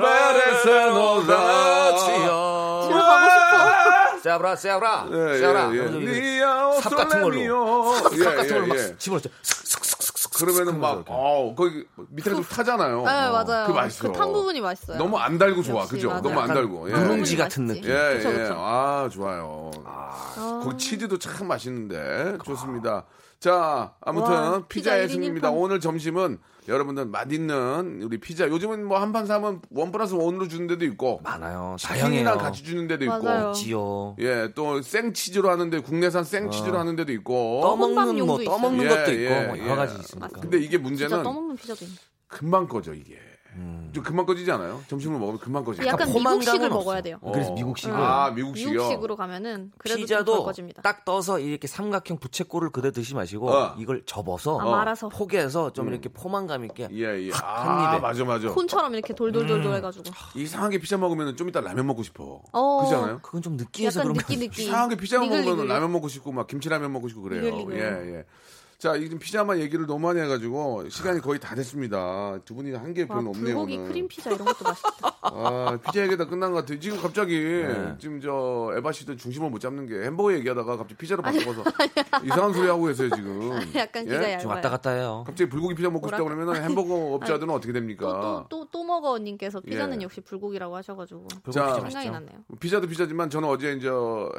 싶어. 1.98 2.82
세브라, 4.22 4.56
세브라, 4.56 5.06
예, 5.10 5.38
세브라. 5.38 5.74
예, 5.74 5.78
예. 5.78 6.80
삽 6.80 6.90
같은 6.94 7.22
걸로. 7.22 7.94
삽 7.94 8.12
예, 8.18 8.24
같은 8.24 8.48
걸로 8.48 8.64
예, 8.64 8.68
막 8.68 8.78
예. 8.78 8.96
집어넣죠. 8.98 9.30
그러면은 10.34 10.80
막, 10.80 11.04
어, 11.08 11.54
거기 11.56 11.86
밑에가 12.08 12.36
좀 12.36 12.44
타잖아요. 12.44 12.98
네, 12.98 13.04
맞아요. 13.04 13.66
그 13.66 13.72
맛있어. 13.72 14.08
그탄 14.08 14.32
부분이 14.32 14.60
맛있어요. 14.60 14.96
너무 14.98 15.18
안 15.18 15.38
달고 15.38 15.62
좋아. 15.62 15.82
역시, 15.82 15.94
그죠? 15.94 16.08
맞아요. 16.08 16.22
너무 16.22 16.40
안 16.40 16.48
달고. 16.48 16.90
예. 16.90 16.94
누룽지 16.94 17.36
같은 17.36 17.66
맛있지. 17.66 17.88
느낌. 17.88 17.96
예, 17.96 18.14
그쵸, 18.16 18.32
예. 18.32 18.36
그쵸. 18.38 18.54
아, 18.58 19.08
좋아요. 19.12 19.70
거기 20.62 20.78
치즈도 20.78 21.18
참 21.18 21.48
맛있는데. 21.48 22.38
좋습니다. 22.44 23.04
자, 23.40 23.92
아무튼 24.00 24.32
와, 24.32 24.62
피자의 24.68 25.02
피자 25.06 25.12
승리입니다. 25.14 25.50
1인 25.50 25.52
1판. 25.52 25.60
오늘 25.62 25.80
점심은 25.80 26.38
여러분들 26.68 27.06
맛있는 27.06 28.02
우리 28.02 28.18
피자. 28.18 28.48
요즘은 28.48 28.84
뭐 28.86 28.98
한 28.98 29.12
판 29.12 29.26
사면 29.26 29.60
one 29.70 29.90
plus 29.90 30.14
one으로 30.14 30.46
주는 30.48 30.66
데도 30.68 30.84
있고. 30.84 31.20
많아요. 31.24 31.76
다양해요. 31.82 32.38
같이 32.38 32.62
주는 32.62 32.86
데도 32.86 33.04
있고. 33.04 33.22
맞아요. 33.22 33.52
지요. 33.52 34.16
예, 34.20 34.48
또 34.54 34.80
생치즈로 34.80 35.50
하는데 35.50 35.80
국내산 35.80 36.22
생치즈로 36.24 36.78
하는 36.78 36.94
데도 36.96 37.12
있고. 37.12 37.60
떠먹는 37.62 38.24
뭐 38.26 38.42
떠먹는 38.42 38.84
있어요. 38.86 38.98
것도 39.04 39.12
예, 39.12 39.22
있고 39.24 39.34
예, 39.34 39.46
뭐 39.46 39.58
예. 39.58 39.62
여러 39.64 39.76
가지 39.76 39.98
있으니까. 39.98 40.28
근데 40.40 40.58
이게 40.58 40.78
문제는 40.78 41.22
떠먹는 41.22 41.56
피자도 41.56 41.84
있네. 41.84 41.96
금방 42.28 42.68
꺼져 42.68 42.94
이게. 42.94 43.18
좀 43.92 44.02
금방 44.02 44.24
꺼지지 44.24 44.50
않아요? 44.52 44.80
점심을 44.88 45.18
먹으면 45.18 45.38
금방 45.38 45.64
꺼지죠. 45.64 45.86
약간 45.86 46.08
미국식을. 46.10 46.68
먹어야 46.70 47.00
돼요. 47.02 47.18
어. 47.20 47.32
그래서 47.32 47.52
미국식을 47.52 47.94
아, 47.94 48.30
미국식이요. 48.30 48.72
미국식으로 48.72 49.16
가면은 49.16 49.70
그래도 49.76 49.98
좀 49.98 50.04
피자도 50.04 50.34
덜꺼집니다. 50.36 50.80
딱 50.82 51.04
떠서 51.04 51.38
이렇게 51.38 51.66
삼각형 51.66 52.18
부채꼴을 52.18 52.70
그대로 52.70 52.92
드시 52.92 53.14
마시고 53.14 53.50
어. 53.50 53.74
이걸 53.78 54.02
접어서 54.06 54.58
아, 54.58 54.64
말아서 54.64 55.10
포개서 55.10 55.74
좀 55.74 55.88
이렇게 55.88 56.08
포만감 56.08 56.64
있게 56.64 56.88
예, 56.92 57.26
예. 57.26 57.30
한 57.32 57.42
아, 57.44 57.92
입에. 57.92 58.00
맞아, 58.00 58.24
맞아. 58.24 58.48
콘처럼 58.48 58.94
이렇게 58.94 59.14
돌돌돌돌 59.14 59.74
해가지고. 59.74 60.04
이상하게 60.34 60.78
피자 60.78 60.96
먹으면 60.96 61.36
좀 61.36 61.48
이따 61.50 61.60
라면 61.60 61.86
먹고 61.86 62.02
싶어. 62.02 62.40
어. 62.52 62.76
그렇지 62.78 62.94
않아요? 62.94 63.18
그건 63.20 63.42
좀 63.42 63.56
느끼해서 63.58 64.02
그런 64.02 64.14
거 64.14 64.20
느끼 64.20 64.38
느끼. 64.38 64.64
이상하게 64.64 64.96
피자 64.96 65.18
먹으면. 65.18 65.66
라면 65.68 65.92
먹고 65.92 66.08
싶고 66.08 66.32
막 66.32 66.46
김치라면 66.46 66.90
먹고 66.92 67.08
싶고 67.08 67.22
그래요. 67.22 67.66
예, 67.72 67.76
예. 68.16 68.24
자, 68.82 68.96
이제 68.96 69.16
피자만 69.16 69.60
얘기를 69.60 69.86
너무 69.86 70.08
많이 70.08 70.18
해가지고 70.18 70.88
시간이 70.88 71.20
거의 71.20 71.38
다 71.38 71.54
됐습니다. 71.54 72.40
두 72.44 72.56
분이 72.56 72.72
한개 72.72 73.02
와, 73.02 73.14
별로 73.18 73.30
없네요. 73.30 73.54
불고기 73.54 73.76
오늘. 73.76 73.86
크림 73.86 74.08
피자 74.08 74.28
이런 74.28 74.44
것도 74.44 74.64
맛있다. 74.64 74.90
아, 75.22 75.78
피자 75.86 76.02
얘기 76.02 76.16
다 76.16 76.26
끝난 76.26 76.50
것 76.50 76.58
같아요. 76.58 76.80
지금 76.80 77.00
갑자기 77.00 77.38
네. 77.38 77.94
지금 78.00 78.20
저 78.20 78.72
에바 78.76 78.90
씨도 78.90 79.14
중심을 79.14 79.50
못 79.50 79.60
잡는 79.60 79.86
게 79.86 80.02
햄버거 80.02 80.34
얘기하다가 80.34 80.78
갑자기 80.78 80.96
피자로 80.96 81.22
바꿔서 81.22 81.62
이상한 82.24 82.52
소리 82.52 82.66
하고 82.66 82.86
계세요 82.86 83.08
지금. 83.14 83.52
약간 83.76 84.04
기가 84.04 84.16
예? 84.16 84.32
얇아요. 84.32 84.38
좀 84.40 84.50
왔다 84.50 84.70
갔다 84.70 84.90
해요. 84.90 85.22
갑자기 85.28 85.48
불고기 85.48 85.76
피자 85.76 85.88
먹고 85.88 86.08
싶다 86.08 86.24
그러면 86.24 86.56
햄버거 86.56 87.14
업자들은 87.14 87.54
어떻게 87.54 87.72
됩니까? 87.72 88.46
또또 88.50 88.68
또 88.72 88.82
먹어 88.82 89.16
님께서 89.16 89.60
피자는 89.60 90.00
예. 90.00 90.04
역시 90.06 90.20
불고기라고 90.22 90.74
하셔가지고 90.74 91.28
자, 91.52 91.74
생각이 91.74 92.10
났네요. 92.10 92.38
피자도 92.58 92.88
피자지만 92.88 93.30
저는 93.30 93.48
어제 93.48 93.74
이제 93.74 93.88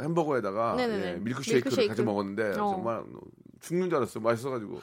햄버거에다가 0.02 0.76
네네네. 0.76 1.08
예, 1.08 1.14
밀크쉐이크를 1.14 1.62
밀크쉐이크. 1.62 1.88
같이 1.88 2.04
먹었는데 2.04 2.60
어. 2.60 2.72
정말 2.76 3.04
죽는 3.64 3.90
줄 3.90 3.98
알았어요. 3.98 4.22
맛있어가지고 4.24 4.80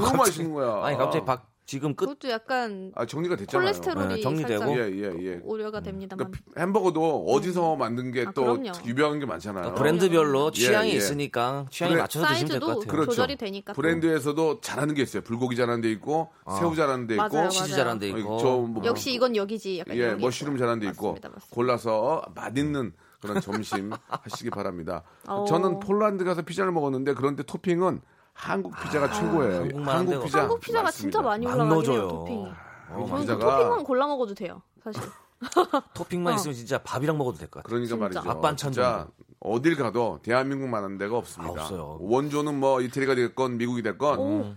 너무 0.00 0.16
맛있는 0.18 0.52
거야. 0.52 0.84
아니 0.84 0.96
갑자기 0.96 1.24
박 1.24 1.46
지금 1.66 1.94
끝 1.96 2.04
그것도 2.04 2.28
약간 2.30 2.92
아 2.94 3.06
정리가 3.06 3.36
됐잖아요. 3.36 3.64
콜레스테롤이 3.64 4.14
네, 4.16 4.20
정리되고. 4.20 4.70
예, 4.72 4.90
예, 4.92 5.14
예. 5.18 5.40
오류가 5.42 5.80
됩니다만. 5.80 6.30
그러니까 6.30 6.60
햄버거도 6.60 7.24
어디서 7.26 7.76
만든 7.76 8.12
게 8.12 8.26
아, 8.28 8.32
또. 8.32 8.58
유명한 8.84 9.18
게 9.18 9.24
많잖아요. 9.24 9.72
브랜드별로 9.74 10.50
예, 10.54 10.60
취향이 10.60 10.90
예. 10.90 10.94
있으니까 10.96 11.64
취향에 11.70 11.96
맞춰서 11.96 12.26
드시면 12.26 12.50
될것 12.50 12.66
사이즈도 12.68 12.80
같아요. 12.80 12.92
그렇죠. 12.92 13.10
조절이 13.12 13.36
되니까 13.36 13.72
또. 13.72 13.80
브랜드에서도 13.80 14.60
잘하는 14.60 14.94
게 14.94 15.00
있어요. 15.02 15.22
불고기 15.22 15.56
잘하는 15.56 15.80
데 15.80 15.90
있고 15.92 16.28
새우 16.58 16.76
잘하는 16.76 17.06
데 17.06 17.14
있고 17.14 17.28
맞아요, 17.34 17.48
치즈. 17.48 17.74
잘하는 17.74 17.98
데 17.98 18.08
있고. 18.10 18.36
저뭐 18.38 18.82
역시 18.84 19.14
이건 19.14 19.34
여기지. 19.34 19.78
약간 19.78 19.96
예, 19.96 20.14
머쉬룸. 20.14 20.58
잘하는 20.58 20.80
데 20.80 20.86
있고 20.88 21.12
맞습니다, 21.12 21.30
맞습니다. 21.30 21.54
골라서 21.54 22.22
맛있는 22.34 22.92
그런 23.24 23.40
점심 23.40 23.90
하시기 24.08 24.50
바랍니다. 24.50 25.02
어. 25.26 25.44
저는 25.48 25.80
폴란드 25.80 26.24
가서 26.24 26.42
피자를 26.42 26.72
먹었는데 26.72 27.14
그런데 27.14 27.42
토핑은 27.42 28.00
한국 28.34 28.74
피자가 28.82 29.10
최고예요. 29.12 29.60
한국만 29.62 29.96
한 29.96 30.06
데가 30.06 30.24
피자 30.24 30.40
한국 30.42 30.60
피자가 30.60 30.82
맞습니다. 30.84 31.00
진짜 31.18 31.22
많이. 31.22 31.46
한국 31.46 31.84
저는 31.84 32.08
그 32.08 33.16
피자가 33.20 33.56
토핑만 33.56 33.84
골라 33.84 34.06
먹어도 34.06 34.34
돼요, 34.34 34.60
사실. 34.82 35.02
토핑만 35.94 36.32
어. 36.32 36.36
있으면 36.36 36.54
진짜 36.54 36.78
밥이랑 36.78 37.16
먹어도 37.18 37.38
될 37.38 37.48
것 37.48 37.62
같아요. 37.62 37.68
그러니까 37.68 37.88
진짜. 38.08 38.20
말이죠. 38.20 38.30
앞반찬 38.30 38.72
진짜 38.72 39.08
어딜 39.40 39.76
가도 39.76 40.18
대한민국만한 40.22 40.98
데가 40.98 41.16
없습니다. 41.18 41.60
아, 41.60 41.64
없어요. 41.64 41.98
원조는 42.00 42.58
뭐 42.58 42.80
이태리가 42.80 43.14
됐건 43.14 43.56
미국이 43.58 43.82
됐건 43.82 44.18
오. 44.18 44.54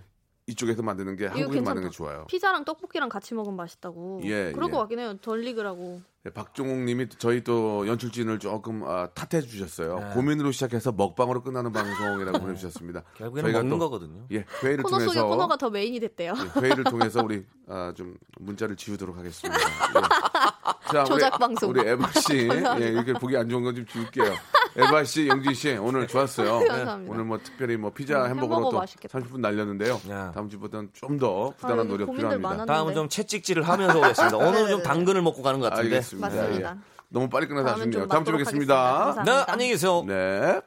이쪽에서 0.48 0.82
만드는 0.82 1.16
게 1.16 1.26
한국에서. 1.26 1.62
만드는 1.62 1.88
게 1.90 1.94
좋아요. 1.94 2.24
피자랑 2.28 2.64
떡볶이랑 2.64 3.08
같이 3.08 3.34
먹으면 3.34 3.56
맛있다고. 3.56 4.22
예, 4.24 4.50
그럴 4.52 4.68
예. 4.68 4.72
것 4.72 4.78
같긴 4.78 4.98
해요. 4.98 5.14
덜 5.20 5.44
익으라고. 5.46 6.00
네, 6.24 6.32
박종욱 6.32 6.78
님이 6.78 7.06
저희 7.18 7.44
또 7.44 7.86
연출진을 7.86 8.38
조금 8.40 8.82
아, 8.84 9.08
탓해 9.14 9.42
주셨어요. 9.42 9.98
네. 10.00 10.14
고민으로 10.14 10.50
시작해서 10.50 10.90
먹방으로 10.92 11.42
끝나는 11.42 11.70
방송이라고 11.72 12.38
보내주셨습니다. 12.40 13.02
결국에는 13.16 13.52
먹는 13.52 13.70
또, 13.70 13.78
거거든요. 13.78 14.26
예, 14.32 14.44
회의를 14.62 14.82
코너 14.84 14.98
통해서 14.98 15.26
코너가 15.26 15.56
더 15.56 15.70
메인이 15.70 16.00
됐대요. 16.00 16.34
예, 16.36 16.60
회의를 16.60 16.84
통해서 16.84 17.22
우리 17.22 17.44
아, 17.68 17.92
좀 17.96 18.16
문자를 18.40 18.74
지우도록 18.76 19.16
하겠습니다. 19.16 19.60
예. 19.60 20.90
자, 20.90 21.04
조작 21.04 21.34
우리, 21.34 21.38
방송. 21.38 21.70
우리 21.70 21.80
에바 21.86 22.10
씨, 22.20 22.48
예, 22.80 22.88
이렇게 22.88 23.12
보기 23.12 23.36
안 23.36 23.48
좋은 23.48 23.62
건 23.62 23.74
좀 23.74 23.84
지울게요. 23.86 24.34
에바 24.78 25.04
씨, 25.04 25.26
영진 25.28 25.54
씨, 25.54 25.72
오늘 25.76 26.06
좋았어요. 26.06 26.60
감사합니다. 26.66 27.12
오늘 27.12 27.24
뭐 27.24 27.38
특별히 27.42 27.76
뭐 27.76 27.90
피자 27.92 28.24
음, 28.24 28.30
햄버거로 28.30 28.54
햄버거 28.56 28.70
또 28.70 28.78
맛있겠다. 28.78 29.18
30분 29.18 29.40
날렸는데요. 29.40 30.00
야. 30.10 30.30
다음 30.34 30.48
주부터는 30.48 30.90
좀 30.92 31.18
더 31.18 31.52
부단한 31.56 31.78
여기 31.80 31.88
노력 31.88 32.06
필요합니다. 32.14 32.38
많았는데. 32.48 32.72
다음은 32.72 32.94
좀 32.94 33.08
채찍질을 33.08 33.64
하면서 33.66 33.98
오겠습니다. 33.98 34.36
오늘은 34.36 34.68
좀 34.68 34.82
당근을 34.84 35.20
먹고 35.22 35.42
가는 35.42 35.58
것 35.58 35.70
같은데. 35.70 35.96
알겠습니다. 35.96 36.28
맞습니다. 36.28 36.70
예. 36.70 36.76
너무 37.08 37.28
빨리 37.28 37.48
끝나서 37.48 37.70
아쉽네요. 37.70 38.02
좀 38.02 38.08
다음 38.08 38.24
주에 38.24 38.32
뵙겠습니다. 38.32 38.74
네, 38.74 39.04
감사합니다. 39.16 39.52
안녕히 39.52 39.70
계세요. 39.72 40.04
네. 40.06 40.60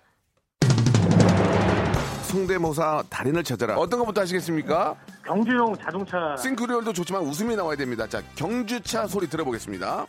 성대모사 2.31 3.03
달인을 3.09 3.43
찾아라. 3.43 3.75
어떤 3.75 3.99
것부터 3.99 4.21
하시겠습니까? 4.21 4.95
경주용 5.25 5.75
자동차 5.77 6.37
싱크리얼도 6.37 6.93
좋지만 6.93 7.21
웃음이 7.23 7.57
나와야 7.57 7.75
됩니다. 7.75 8.07
자, 8.07 8.21
경주차 8.35 9.05
소리 9.05 9.27
들어보겠습니다. 9.27 10.05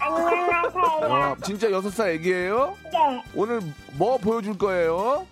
안녕하세요. 0.00 1.10
와, 1.10 1.36
진짜 1.44 1.70
여섯 1.70 1.90
살 1.90 2.10
애기예요? 2.12 2.74
네, 2.84 3.22
오늘 3.34 3.60
뭐 3.98 4.16
보여줄 4.16 4.56
거예요? 4.56 5.26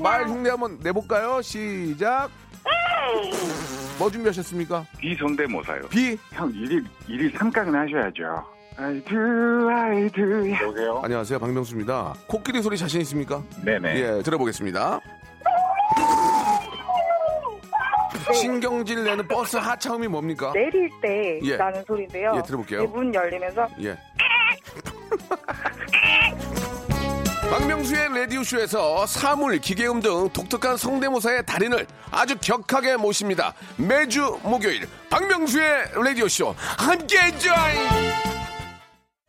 말 0.00 0.28
흉내 0.28 0.50
한번 0.50 0.78
내볼까요? 0.80 1.42
시작. 1.42 2.30
뭐 3.98 4.08
준비하셨습니까? 4.10 4.86
비성대모사요. 4.98 5.88
비. 5.88 6.16
형 6.30 6.50
일일 6.54 6.84
일일 7.08 7.36
삼각은 7.36 7.74
하셔야죠. 7.74 8.59
I 8.76 9.00
do, 9.04 9.68
I 9.68 10.08
do. 10.10 10.50
여보세요? 10.52 11.00
안녕하세요, 11.04 11.38
박명수입니다. 11.38 12.14
코끼리 12.26 12.62
소리 12.62 12.78
자신 12.78 13.00
있습니까? 13.02 13.42
네네. 13.64 13.96
예, 13.96 14.22
들어보겠습니다. 14.22 15.00
신경질 18.32 19.04
내는 19.04 19.26
버스 19.26 19.56
하차음이 19.56 20.06
뭡니까? 20.06 20.52
내릴 20.54 20.88
때 21.02 21.40
예. 21.42 21.56
나는 21.56 21.82
소리인데요. 21.86 22.34
예, 22.36 22.42
들어볼게요. 22.42 22.80
네, 22.82 22.86
문 22.86 23.12
열리면서 23.14 23.68
예. 23.82 23.98
박명수의 27.50 28.08
라디오쇼에서 28.16 29.06
사물, 29.06 29.58
기계음 29.58 30.00
등 30.00 30.28
독특한 30.28 30.76
성대모사의 30.76 31.44
달인을 31.46 31.84
아주 32.12 32.36
격하게 32.38 32.96
모십니다. 32.96 33.52
매주 33.76 34.38
목요일 34.44 34.86
박명수의 35.10 35.90
라디오쇼 35.96 36.54
함께 36.78 37.16
join! 37.38 38.39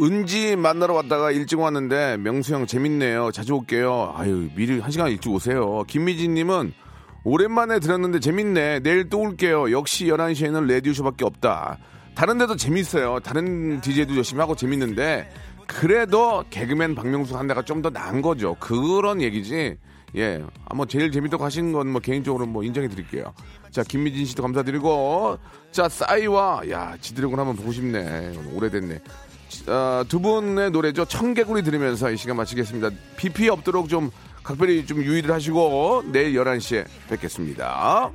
은지 0.00 0.56
만나러 0.56 0.94
왔다가 0.94 1.30
일찍 1.30 1.58
왔는데 1.58 2.18
명수 2.18 2.54
형 2.54 2.66
재밌네요. 2.66 3.30
자주 3.32 3.54
올게요. 3.54 4.12
아유 4.16 4.48
미리 4.54 4.78
한 4.80 4.90
시간 4.90 5.10
일찍 5.10 5.30
오세요. 5.32 5.84
김미진님은 5.88 6.72
오랜만에 7.24 7.80
들었는데 7.80 8.20
재밌네. 8.20 8.80
내일 8.80 9.08
또 9.08 9.20
올게요. 9.20 9.70
역시 9.72 10.06
11시에는 10.06 10.66
레디오쇼밖에 10.66 11.24
없다. 11.24 11.78
다른 12.14 12.38
데도 12.38 12.56
재밌어요. 12.56 13.20
다른 13.20 13.80
DJ도 13.80 14.16
열심히 14.16 14.40
하고 14.40 14.54
재밌는데 14.54 15.28
그래도 15.66 16.44
개그맨 16.50 16.94
박명수 16.94 17.36
한 17.36 17.46
대가 17.46 17.62
좀 17.62 17.82
더 17.82 17.90
나은 17.90 18.22
거죠. 18.22 18.54
그런 18.60 19.20
얘기지. 19.22 19.76
예. 20.16 20.42
아, 20.66 20.74
뭐 20.74 20.86
제일 20.86 21.10
재밌다고 21.10 21.44
하신 21.44 21.72
건 21.72 21.88
뭐 21.88 22.00
개인적으로 22.00 22.46
뭐 22.46 22.62
인정해 22.62 22.86
드릴게요. 22.88 23.32
자, 23.70 23.82
김미진 23.82 24.24
씨도 24.26 24.42
감사드리고 24.42 25.38
자, 25.72 25.88
싸이와 25.88 26.62
야, 26.70 26.96
지드래곤 27.00 27.38
한번 27.38 27.56
보고 27.56 27.72
싶네. 27.72 28.34
오래됐네. 28.54 29.00
어, 29.66 30.04
두 30.08 30.20
분의 30.20 30.70
노래죠. 30.70 31.04
청개구리 31.04 31.62
들으면서 31.62 32.10
이 32.10 32.16
시간 32.16 32.36
마치겠습니다. 32.36 32.90
비 33.16 33.28
피해 33.28 33.48
없도록 33.48 33.88
좀 33.88 34.10
각별히 34.42 34.86
좀 34.86 35.02
유의를 35.02 35.32
하시고 35.32 36.04
내일 36.12 36.34
11시에 36.34 36.86
뵙겠습니다. 37.08 38.10